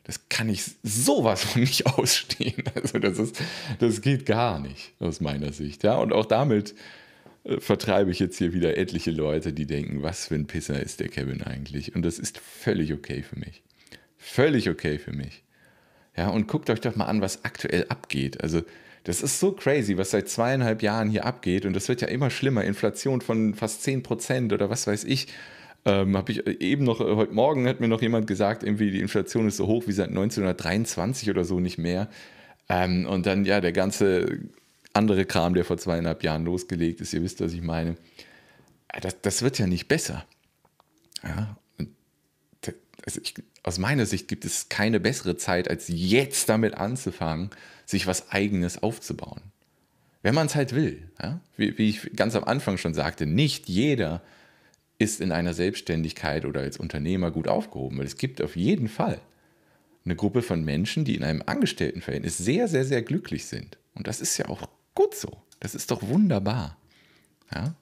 Das 0.02 0.28
kann 0.28 0.50
ich 0.50 0.62
sowas 0.82 1.44
von 1.44 1.62
nicht 1.62 1.86
ausstehen. 1.98 2.64
Also 2.74 2.98
das 2.98 3.18
ist, 3.18 3.40
das 3.78 4.02
geht 4.02 4.26
gar 4.26 4.60
nicht 4.60 4.92
aus 4.98 5.20
meiner 5.20 5.52
Sicht. 5.52 5.82
Ja, 5.82 5.96
und 5.96 6.12
auch 6.12 6.26
damit 6.26 6.74
äh, 7.44 7.58
vertreibe 7.58 8.10
ich 8.10 8.18
jetzt 8.18 8.36
hier 8.36 8.52
wieder 8.52 8.76
etliche 8.76 9.10
Leute, 9.10 9.54
die 9.54 9.66
denken, 9.66 10.02
was 10.02 10.26
für 10.26 10.34
ein 10.34 10.46
Pisser 10.46 10.82
ist 10.82 11.00
der 11.00 11.08
Kevin 11.08 11.42
eigentlich? 11.42 11.94
Und 11.94 12.02
das 12.02 12.18
ist 12.18 12.38
völlig 12.38 12.92
okay 12.92 13.22
für 13.22 13.38
mich. 13.38 13.62
Völlig 14.26 14.70
okay 14.70 14.98
für 14.98 15.12
mich. 15.12 15.44
Ja, 16.16 16.28
und 16.28 16.48
guckt 16.48 16.70
euch 16.70 16.80
doch 16.80 16.96
mal 16.96 17.04
an, 17.04 17.20
was 17.20 17.44
aktuell 17.44 17.84
abgeht. 17.90 18.40
Also 18.42 18.62
das 19.04 19.20
ist 19.20 19.38
so 19.38 19.52
crazy, 19.52 19.98
was 19.98 20.12
seit 20.12 20.30
zweieinhalb 20.30 20.82
Jahren 20.82 21.10
hier 21.10 21.26
abgeht. 21.26 21.66
Und 21.66 21.74
das 21.76 21.88
wird 21.88 22.00
ja 22.00 22.08
immer 22.08 22.30
schlimmer. 22.30 22.64
Inflation 22.64 23.20
von 23.20 23.52
fast 23.52 23.82
10 23.82 24.02
Prozent 24.02 24.54
oder 24.54 24.70
was 24.70 24.86
weiß 24.86 25.04
ich. 25.04 25.28
Ähm, 25.84 26.16
habe 26.16 26.32
ich 26.32 26.46
eben 26.46 26.84
noch, 26.84 27.00
heute 27.00 27.34
Morgen 27.34 27.68
hat 27.68 27.80
mir 27.80 27.88
noch 27.88 28.00
jemand 28.00 28.26
gesagt, 28.26 28.62
irgendwie 28.62 28.90
die 28.90 29.00
Inflation 29.00 29.46
ist 29.46 29.58
so 29.58 29.66
hoch 29.66 29.86
wie 29.86 29.92
seit 29.92 30.08
1923 30.08 31.28
oder 31.28 31.44
so 31.44 31.60
nicht 31.60 31.76
mehr. 31.76 32.08
Ähm, 32.70 33.06
und 33.06 33.26
dann 33.26 33.44
ja, 33.44 33.60
der 33.60 33.72
ganze 33.72 34.38
andere 34.94 35.26
Kram, 35.26 35.52
der 35.52 35.66
vor 35.66 35.76
zweieinhalb 35.76 36.22
Jahren 36.22 36.46
losgelegt 36.46 37.02
ist, 37.02 37.12
ihr 37.12 37.22
wisst, 37.22 37.42
was 37.42 37.52
ich 37.52 37.62
meine. 37.62 37.96
Äh, 38.88 39.02
das, 39.02 39.20
das 39.20 39.42
wird 39.42 39.58
ja 39.58 39.66
nicht 39.66 39.86
besser. 39.86 40.24
Ja, 41.22 41.58
also 43.04 43.20
ich, 43.22 43.34
aus 43.64 43.78
meiner 43.78 44.06
Sicht 44.06 44.28
gibt 44.28 44.44
es 44.44 44.68
keine 44.68 45.00
bessere 45.00 45.36
Zeit, 45.36 45.68
als 45.68 45.86
jetzt 45.88 46.48
damit 46.48 46.74
anzufangen, 46.74 47.50
sich 47.86 48.06
was 48.06 48.30
Eigenes 48.30 48.82
aufzubauen. 48.82 49.40
Wenn 50.22 50.34
man 50.34 50.46
es 50.46 50.54
halt 50.54 50.74
will. 50.74 51.10
Ja? 51.20 51.40
Wie, 51.56 51.76
wie 51.78 51.88
ich 51.88 52.12
ganz 52.14 52.36
am 52.36 52.44
Anfang 52.44 52.76
schon 52.76 52.94
sagte, 52.94 53.26
nicht 53.26 53.68
jeder 53.68 54.22
ist 54.98 55.20
in 55.20 55.32
einer 55.32 55.54
Selbstständigkeit 55.54 56.44
oder 56.44 56.60
als 56.60 56.76
Unternehmer 56.76 57.30
gut 57.30 57.48
aufgehoben, 57.48 57.98
weil 57.98 58.06
es 58.06 58.16
gibt 58.16 58.40
auf 58.42 58.54
jeden 58.54 58.88
Fall 58.88 59.18
eine 60.04 60.14
Gruppe 60.14 60.42
von 60.42 60.62
Menschen, 60.62 61.06
die 61.06 61.16
in 61.16 61.24
einem 61.24 61.42
Angestelltenverhältnis 61.44 62.36
sehr, 62.36 62.68
sehr, 62.68 62.84
sehr 62.84 63.02
glücklich 63.02 63.46
sind. 63.46 63.78
Und 63.94 64.06
das 64.06 64.20
ist 64.20 64.36
ja 64.36 64.48
auch 64.48 64.68
gut 64.94 65.14
so. 65.14 65.42
Das 65.60 65.74
ist 65.74 65.90
doch 65.90 66.02
wunderbar. 66.02 66.76
Ja? 67.52 67.74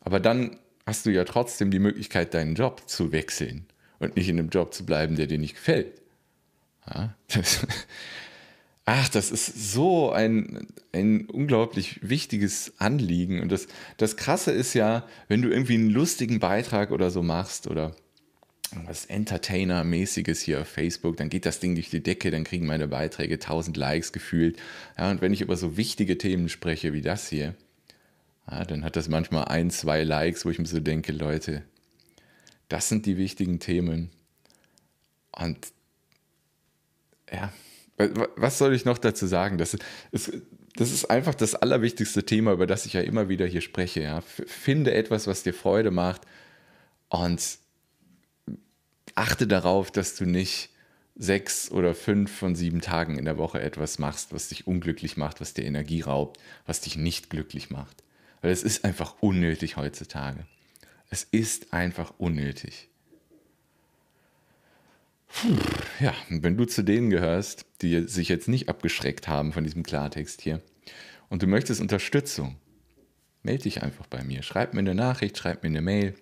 Aber 0.00 0.20
dann 0.20 0.58
hast 0.86 1.04
du 1.04 1.10
ja 1.10 1.24
trotzdem 1.24 1.70
die 1.70 1.78
Möglichkeit, 1.78 2.32
deinen 2.32 2.54
Job 2.54 2.82
zu 2.86 3.12
wechseln 3.12 3.66
und 4.02 4.16
nicht 4.16 4.28
in 4.28 4.38
einem 4.38 4.50
Job 4.50 4.74
zu 4.74 4.84
bleiben, 4.84 5.16
der 5.16 5.26
dir 5.26 5.38
nicht 5.38 5.54
gefällt. 5.54 5.92
Ja, 6.86 7.14
das, 7.28 7.66
ach, 8.84 9.08
das 9.08 9.30
ist 9.30 9.72
so 9.72 10.10
ein, 10.10 10.66
ein 10.92 11.26
unglaublich 11.26 12.00
wichtiges 12.02 12.74
Anliegen. 12.78 13.40
Und 13.40 13.52
das, 13.52 13.68
das 13.96 14.16
Krasse 14.16 14.50
ist 14.50 14.74
ja, 14.74 15.06
wenn 15.28 15.42
du 15.42 15.48
irgendwie 15.48 15.74
einen 15.74 15.90
lustigen 15.90 16.40
Beitrag 16.40 16.90
oder 16.90 17.10
so 17.10 17.22
machst 17.22 17.66
oder 17.68 17.94
was 18.86 19.04
Entertainer-mäßiges 19.06 20.40
hier 20.40 20.62
auf 20.62 20.68
Facebook, 20.68 21.18
dann 21.18 21.28
geht 21.28 21.44
das 21.44 21.60
Ding 21.60 21.74
durch 21.74 21.90
die 21.90 22.02
Decke, 22.02 22.30
dann 22.30 22.44
kriegen 22.44 22.66
meine 22.66 22.88
Beiträge 22.88 23.34
1000 23.34 23.76
Likes 23.76 24.12
gefühlt. 24.12 24.58
Ja, 24.98 25.10
und 25.10 25.20
wenn 25.20 25.34
ich 25.34 25.42
über 25.42 25.56
so 25.56 25.76
wichtige 25.76 26.16
Themen 26.16 26.48
spreche 26.48 26.92
wie 26.92 27.02
das 27.02 27.28
hier, 27.28 27.54
ja, 28.50 28.64
dann 28.64 28.82
hat 28.82 28.96
das 28.96 29.08
manchmal 29.08 29.44
ein, 29.44 29.70
zwei 29.70 30.02
Likes, 30.04 30.44
wo 30.44 30.50
ich 30.50 30.58
mir 30.58 30.66
so 30.66 30.80
denke, 30.80 31.12
Leute, 31.12 31.62
das 32.72 32.88
sind 32.88 33.04
die 33.04 33.18
wichtigen 33.18 33.60
Themen. 33.60 34.08
Und 35.30 35.58
ja, 37.30 37.52
was 38.36 38.56
soll 38.56 38.72
ich 38.72 38.86
noch 38.86 38.96
dazu 38.96 39.26
sagen? 39.26 39.58
Das 39.58 39.76
ist, 40.10 40.32
das 40.76 40.90
ist 40.90 41.10
einfach 41.10 41.34
das 41.34 41.54
allerwichtigste 41.54 42.24
Thema, 42.24 42.52
über 42.52 42.66
das 42.66 42.86
ich 42.86 42.94
ja 42.94 43.02
immer 43.02 43.28
wieder 43.28 43.44
hier 43.44 43.60
spreche. 43.60 44.00
Ja. 44.00 44.22
Finde 44.22 44.94
etwas, 44.94 45.26
was 45.26 45.42
dir 45.42 45.52
Freude 45.52 45.90
macht 45.90 46.22
und 47.10 47.58
achte 49.16 49.46
darauf, 49.46 49.90
dass 49.90 50.14
du 50.14 50.24
nicht 50.24 50.70
sechs 51.14 51.70
oder 51.70 51.94
fünf 51.94 52.34
von 52.34 52.54
sieben 52.54 52.80
Tagen 52.80 53.18
in 53.18 53.26
der 53.26 53.36
Woche 53.36 53.60
etwas 53.60 53.98
machst, 53.98 54.32
was 54.32 54.48
dich 54.48 54.66
unglücklich 54.66 55.18
macht, 55.18 55.42
was 55.42 55.52
dir 55.52 55.66
Energie 55.66 56.00
raubt, 56.00 56.40
was 56.64 56.80
dich 56.80 56.96
nicht 56.96 57.28
glücklich 57.28 57.68
macht. 57.68 58.02
Weil 58.40 58.50
es 58.50 58.62
ist 58.62 58.86
einfach 58.86 59.16
unnötig 59.20 59.76
heutzutage. 59.76 60.46
Es 61.12 61.24
ist 61.24 61.74
einfach 61.74 62.14
unnötig. 62.16 62.88
Puh, 65.26 65.58
ja, 66.00 66.14
wenn 66.30 66.56
du 66.56 66.64
zu 66.64 66.82
denen 66.82 67.10
gehörst, 67.10 67.66
die 67.82 68.08
sich 68.08 68.30
jetzt 68.30 68.48
nicht 68.48 68.70
abgeschreckt 68.70 69.28
haben 69.28 69.52
von 69.52 69.62
diesem 69.62 69.82
Klartext 69.82 70.40
hier 70.40 70.62
und 71.28 71.42
du 71.42 71.46
möchtest 71.46 71.82
Unterstützung, 71.82 72.56
melde 73.42 73.64
dich 73.64 73.82
einfach 73.82 74.06
bei 74.06 74.24
mir. 74.24 74.42
Schreib 74.42 74.72
mir 74.72 74.78
eine 74.80 74.94
Nachricht, 74.94 75.36
schreib 75.36 75.62
mir 75.62 75.68
eine 75.68 75.82
Mail. 75.82 76.14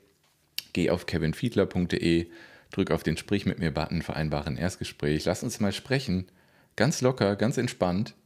Geh 0.72 0.90
auf 0.90 1.07
kevinfiedler.de, 1.07 2.29
drück 2.72 2.90
auf 2.90 3.05
den 3.05 3.16
Sprich 3.16 3.46
mit 3.46 3.61
mir 3.61 3.70
Button, 3.70 4.03
vereinbaren 4.03 4.57
Erstgespräch. 4.57 5.24
Lass 5.24 5.44
uns 5.44 5.61
mal 5.61 5.72
sprechen. 5.72 6.26
Ganz 6.74 7.00
locker, 7.00 7.37
ganz 7.37 7.59
entspannt. 7.59 8.16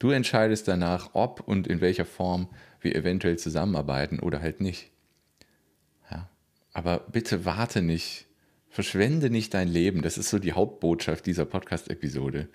Du 0.00 0.10
entscheidest 0.10 0.66
danach, 0.66 1.10
ob 1.12 1.46
und 1.46 1.68
in 1.68 1.80
welcher 1.80 2.04
Form 2.04 2.48
wir 2.80 2.96
eventuell 2.96 3.38
zusammenarbeiten 3.38 4.18
oder 4.18 4.40
halt 4.40 4.60
nicht. 4.60 4.90
Aber 6.72 7.00
bitte 7.10 7.44
warte 7.44 7.82
nicht. 7.82 8.26
Verschwende 8.68 9.30
nicht 9.30 9.54
dein 9.54 9.68
Leben. 9.68 10.02
Das 10.02 10.16
ist 10.16 10.30
so 10.30 10.38
die 10.38 10.52
Hauptbotschaft 10.52 11.26
dieser 11.26 11.44
Podcast-Episode. 11.44 12.48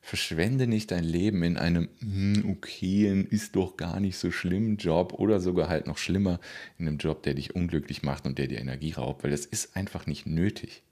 Verschwende 0.00 0.66
nicht 0.66 0.90
dein 0.90 1.04
Leben 1.04 1.42
in 1.42 1.56
einem 1.56 1.88
hm, 2.00 2.50
okayen, 2.50 3.26
ist 3.26 3.56
doch 3.56 3.78
gar 3.78 4.00
nicht 4.00 4.18
so 4.18 4.30
schlimm 4.30 4.76
Job 4.76 5.14
oder 5.14 5.40
sogar 5.40 5.68
halt 5.70 5.86
noch 5.86 5.96
schlimmer 5.96 6.40
in 6.78 6.86
einem 6.86 6.98
Job, 6.98 7.22
der 7.22 7.32
dich 7.32 7.54
unglücklich 7.54 8.02
macht 8.02 8.26
und 8.26 8.36
der 8.36 8.48
dir 8.48 8.58
Energie 8.58 8.92
raubt, 8.92 9.24
weil 9.24 9.30
das 9.30 9.46
ist 9.46 9.76
einfach 9.76 10.06
nicht 10.06 10.26
nötig. 10.26 10.82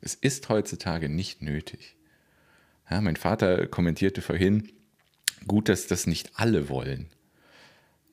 Es 0.00 0.14
ist 0.14 0.48
heutzutage 0.48 1.10
nicht 1.10 1.42
nötig. 1.42 1.96
Ja, 2.90 3.02
mein 3.02 3.16
Vater 3.16 3.66
kommentierte 3.66 4.22
vorhin, 4.22 4.72
gut, 5.46 5.68
dass 5.68 5.86
das 5.86 6.06
nicht 6.06 6.30
alle 6.36 6.70
wollen. 6.70 7.08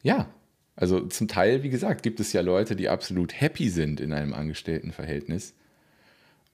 Ja, 0.03 0.33
also 0.81 1.01
zum 1.01 1.27
Teil, 1.27 1.61
wie 1.61 1.69
gesagt, 1.69 2.01
gibt 2.01 2.19
es 2.19 2.33
ja 2.33 2.41
Leute, 2.41 2.75
die 2.75 2.89
absolut 2.89 3.39
happy 3.39 3.69
sind 3.69 3.99
in 3.99 4.11
einem 4.13 4.33
Angestelltenverhältnis. 4.33 5.53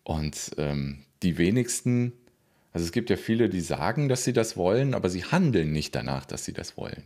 Und 0.03 0.51
ähm, 0.57 1.05
die 1.23 1.37
wenigsten, 1.37 2.11
also 2.73 2.85
es 2.85 2.91
gibt 2.91 3.09
ja 3.09 3.15
viele, 3.15 3.47
die 3.47 3.61
sagen, 3.61 4.09
dass 4.09 4.25
sie 4.25 4.33
das 4.33 4.57
wollen, 4.57 4.95
aber 4.95 5.09
sie 5.09 5.23
handeln 5.23 5.71
nicht 5.71 5.95
danach, 5.95 6.25
dass 6.25 6.43
sie 6.43 6.51
das 6.51 6.75
wollen. 6.75 7.03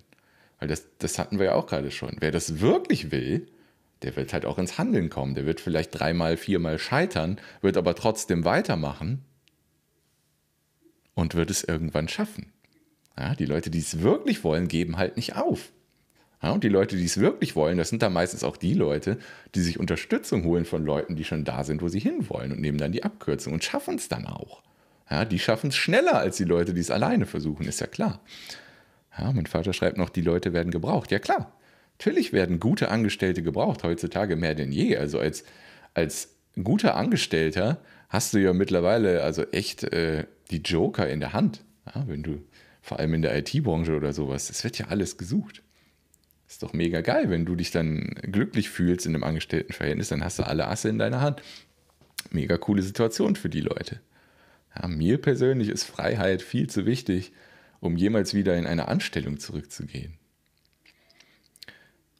Weil 0.57 0.67
das, 0.67 0.87
das 0.97 1.19
hatten 1.19 1.37
wir 1.37 1.45
ja 1.45 1.53
auch 1.53 1.67
gerade 1.67 1.91
schon. 1.91 2.17
Wer 2.19 2.31
das 2.31 2.59
wirklich 2.59 3.11
will, 3.11 3.47
der 4.01 4.15
wird 4.15 4.33
halt 4.33 4.47
auch 4.47 4.57
ins 4.57 4.79
Handeln 4.79 5.11
kommen. 5.11 5.35
Der 5.35 5.45
wird 5.45 5.61
vielleicht 5.61 5.91
dreimal, 5.91 6.37
viermal 6.37 6.79
scheitern, 6.79 7.39
wird 7.61 7.77
aber 7.77 7.93
trotzdem 7.93 8.45
weitermachen 8.45 9.23
und 11.13 11.35
wird 11.35 11.51
es 11.51 11.63
irgendwann 11.63 12.07
schaffen. 12.07 12.51
Ja, 13.15 13.35
die 13.35 13.45
Leute, 13.45 13.69
die 13.69 13.77
es 13.77 14.01
wirklich 14.01 14.43
wollen, 14.43 14.67
geben 14.67 14.97
halt 14.97 15.17
nicht 15.17 15.35
auf. 15.35 15.71
Ja, 16.41 16.51
und 16.51 16.63
die 16.63 16.69
Leute, 16.69 16.95
die 16.95 17.05
es 17.05 17.19
wirklich 17.19 17.55
wollen, 17.55 17.77
das 17.77 17.89
sind 17.89 18.01
dann 18.01 18.13
meistens 18.13 18.43
auch 18.43 18.57
die 18.57 18.73
Leute, 18.73 19.17
die 19.53 19.61
sich 19.61 19.79
Unterstützung 19.79 20.43
holen 20.43 20.65
von 20.65 20.83
Leuten, 20.83 21.15
die 21.15 21.23
schon 21.23 21.43
da 21.43 21.63
sind, 21.63 21.81
wo 21.81 21.87
sie 21.87 21.99
hinwollen 21.99 22.51
und 22.51 22.59
nehmen 22.59 22.79
dann 22.79 22.91
die 22.91 23.03
Abkürzung 23.03 23.53
und 23.53 23.63
schaffen 23.63 23.95
es 23.95 24.09
dann 24.09 24.25
auch. 24.25 24.63
Ja, 25.09 25.25
die 25.25 25.39
schaffen 25.39 25.67
es 25.69 25.75
schneller 25.75 26.17
als 26.17 26.37
die 26.37 26.45
Leute, 26.45 26.73
die 26.73 26.81
es 26.81 26.89
alleine 26.89 27.25
versuchen, 27.25 27.67
ist 27.67 27.79
ja 27.79 27.87
klar. 27.87 28.21
Ja, 29.17 29.31
mein 29.33 29.45
Vater 29.45 29.73
schreibt 29.73 29.97
noch, 29.97 30.09
die 30.09 30.21
Leute 30.21 30.53
werden 30.53 30.71
gebraucht. 30.71 31.11
Ja 31.11 31.19
klar, 31.19 31.51
natürlich 31.99 32.33
werden 32.33 32.59
gute 32.59 32.89
Angestellte 32.89 33.43
gebraucht, 33.43 33.83
heutzutage 33.83 34.35
mehr 34.35 34.55
denn 34.55 34.71
je. 34.71 34.97
Also 34.97 35.19
als, 35.19 35.43
als 35.93 36.29
guter 36.63 36.95
Angestellter 36.95 37.81
hast 38.09 38.33
du 38.33 38.39
ja 38.39 38.53
mittlerweile 38.53 39.21
also 39.21 39.43
echt 39.51 39.83
äh, 39.83 40.25
die 40.49 40.61
Joker 40.61 41.07
in 41.07 41.19
der 41.19 41.33
Hand. 41.33 41.63
Ja, 41.93 42.03
wenn 42.07 42.23
du 42.23 42.41
vor 42.81 42.99
allem 42.99 43.13
in 43.13 43.21
der 43.21 43.37
IT-Branche 43.37 43.95
oder 43.95 44.13
sowas, 44.13 44.49
es 44.49 44.63
wird 44.63 44.77
ja 44.77 44.87
alles 44.87 45.17
gesucht. 45.17 45.61
Ist 46.51 46.63
doch 46.63 46.73
mega 46.73 46.99
geil, 46.99 47.29
wenn 47.29 47.45
du 47.45 47.55
dich 47.55 47.71
dann 47.71 48.13
glücklich 48.23 48.69
fühlst 48.69 49.05
in 49.05 49.15
einem 49.15 49.23
Angestelltenverhältnis, 49.23 50.09
dann 50.09 50.21
hast 50.21 50.37
du 50.37 50.43
alle 50.43 50.67
Asse 50.67 50.89
in 50.89 50.97
deiner 50.97 51.21
Hand. 51.21 51.41
Mega 52.29 52.57
coole 52.57 52.81
Situation 52.81 53.37
für 53.37 53.47
die 53.47 53.61
Leute. 53.61 54.01
Ja, 54.75 54.89
mir 54.89 55.17
persönlich 55.17 55.69
ist 55.69 55.85
Freiheit 55.85 56.41
viel 56.41 56.69
zu 56.69 56.85
wichtig, 56.85 57.31
um 57.79 57.95
jemals 57.95 58.33
wieder 58.33 58.57
in 58.57 58.67
eine 58.67 58.89
Anstellung 58.89 59.39
zurückzugehen. 59.39 60.15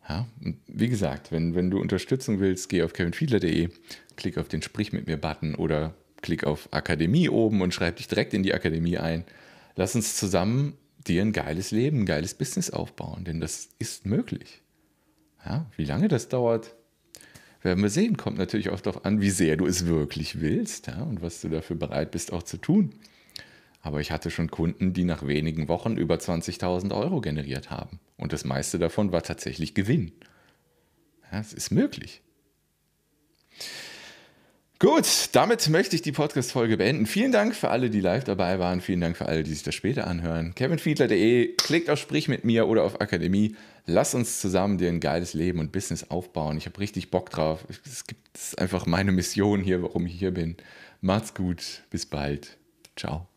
Ja, 0.07 0.29
wie 0.65 0.87
gesagt, 0.87 1.33
wenn, 1.33 1.53
wenn 1.53 1.69
du 1.69 1.81
Unterstützung 1.81 2.39
willst, 2.39 2.69
geh 2.69 2.83
auf 2.83 2.93
kevinfiedler.de, 2.93 3.67
klick 4.15 4.37
auf 4.37 4.47
den 4.47 4.61
Sprich 4.61 4.93
mit 4.93 5.07
mir 5.07 5.17
Button 5.17 5.55
oder 5.55 5.93
klick 6.21 6.45
auf 6.45 6.69
Akademie 6.71 7.27
oben 7.27 7.61
und 7.61 7.73
schreib 7.73 7.97
dich 7.97 8.07
direkt 8.07 8.33
in 8.33 8.43
die 8.43 8.53
Akademie 8.53 8.97
ein. 8.97 9.25
Lass 9.75 9.93
uns 9.93 10.15
zusammen 10.15 10.77
dir 11.07 11.21
ein 11.21 11.33
geiles 11.33 11.71
Leben, 11.71 12.01
ein 12.01 12.05
geiles 12.05 12.33
Business 12.33 12.69
aufbauen, 12.69 13.23
denn 13.25 13.39
das 13.39 13.69
ist 13.79 14.05
möglich. 14.05 14.61
Ja, 15.45 15.65
wie 15.75 15.85
lange 15.85 16.07
das 16.07 16.29
dauert, 16.29 16.75
werden 17.61 17.83
wir 17.83 17.89
sehen. 17.89 18.17
Kommt 18.17 18.37
natürlich 18.37 18.69
auch 18.69 18.79
darauf 18.79 19.05
an, 19.05 19.21
wie 19.21 19.29
sehr 19.29 19.57
du 19.57 19.65
es 19.65 19.85
wirklich 19.85 20.41
willst 20.41 20.87
ja, 20.87 21.01
und 21.03 21.21
was 21.21 21.41
du 21.41 21.49
dafür 21.49 21.75
bereit 21.75 22.11
bist 22.11 22.31
auch 22.31 22.43
zu 22.43 22.57
tun. 22.57 22.95
Aber 23.81 23.99
ich 23.99 24.11
hatte 24.11 24.29
schon 24.29 24.51
Kunden, 24.51 24.93
die 24.93 25.03
nach 25.03 25.25
wenigen 25.25 25.67
Wochen 25.67 25.97
über 25.97 26.15
20.000 26.15 26.95
Euro 26.95 27.19
generiert 27.19 27.71
haben. 27.71 27.99
Und 28.15 28.31
das 28.31 28.45
meiste 28.45 28.77
davon 28.77 29.11
war 29.11 29.23
tatsächlich 29.23 29.73
Gewinn. 29.73 30.11
Ja, 31.31 31.39
es 31.39 31.53
ist 31.53 31.71
möglich. 31.71 32.21
Gut, 34.81 35.29
damit 35.33 35.69
möchte 35.69 35.95
ich 35.95 36.01
die 36.01 36.11
Podcast-Folge 36.11 36.75
beenden. 36.75 37.05
Vielen 37.05 37.31
Dank 37.31 37.53
für 37.53 37.69
alle, 37.69 37.91
die 37.91 37.99
live 37.99 38.23
dabei 38.23 38.57
waren. 38.57 38.81
Vielen 38.81 38.99
Dank 38.99 39.15
für 39.15 39.27
alle, 39.27 39.43
die 39.43 39.51
sich 39.51 39.61
das 39.61 39.75
später 39.75 40.07
anhören. 40.07 40.55
kevinfiedler.de, 40.55 41.55
klickt 41.55 41.87
auf 41.91 41.99
Sprich 41.99 42.27
mit 42.27 42.45
mir 42.45 42.67
oder 42.67 42.83
auf 42.83 42.99
Akademie. 42.99 43.55
Lass 43.85 44.15
uns 44.15 44.41
zusammen 44.41 44.79
dir 44.79 44.89
ein 44.89 44.99
geiles 44.99 45.35
Leben 45.35 45.59
und 45.59 45.71
Business 45.71 46.09
aufbauen. 46.09 46.57
Ich 46.57 46.65
habe 46.65 46.79
richtig 46.79 47.11
Bock 47.11 47.29
drauf. 47.29 47.63
Es 47.85 48.07
gibt 48.07 48.27
einfach 48.57 48.87
meine 48.87 49.11
Mission 49.11 49.61
hier, 49.61 49.83
warum 49.83 50.07
ich 50.07 50.13
hier 50.13 50.31
bin. 50.31 50.57
Macht's 50.99 51.35
gut. 51.35 51.83
Bis 51.91 52.07
bald. 52.07 52.57
Ciao. 52.95 53.30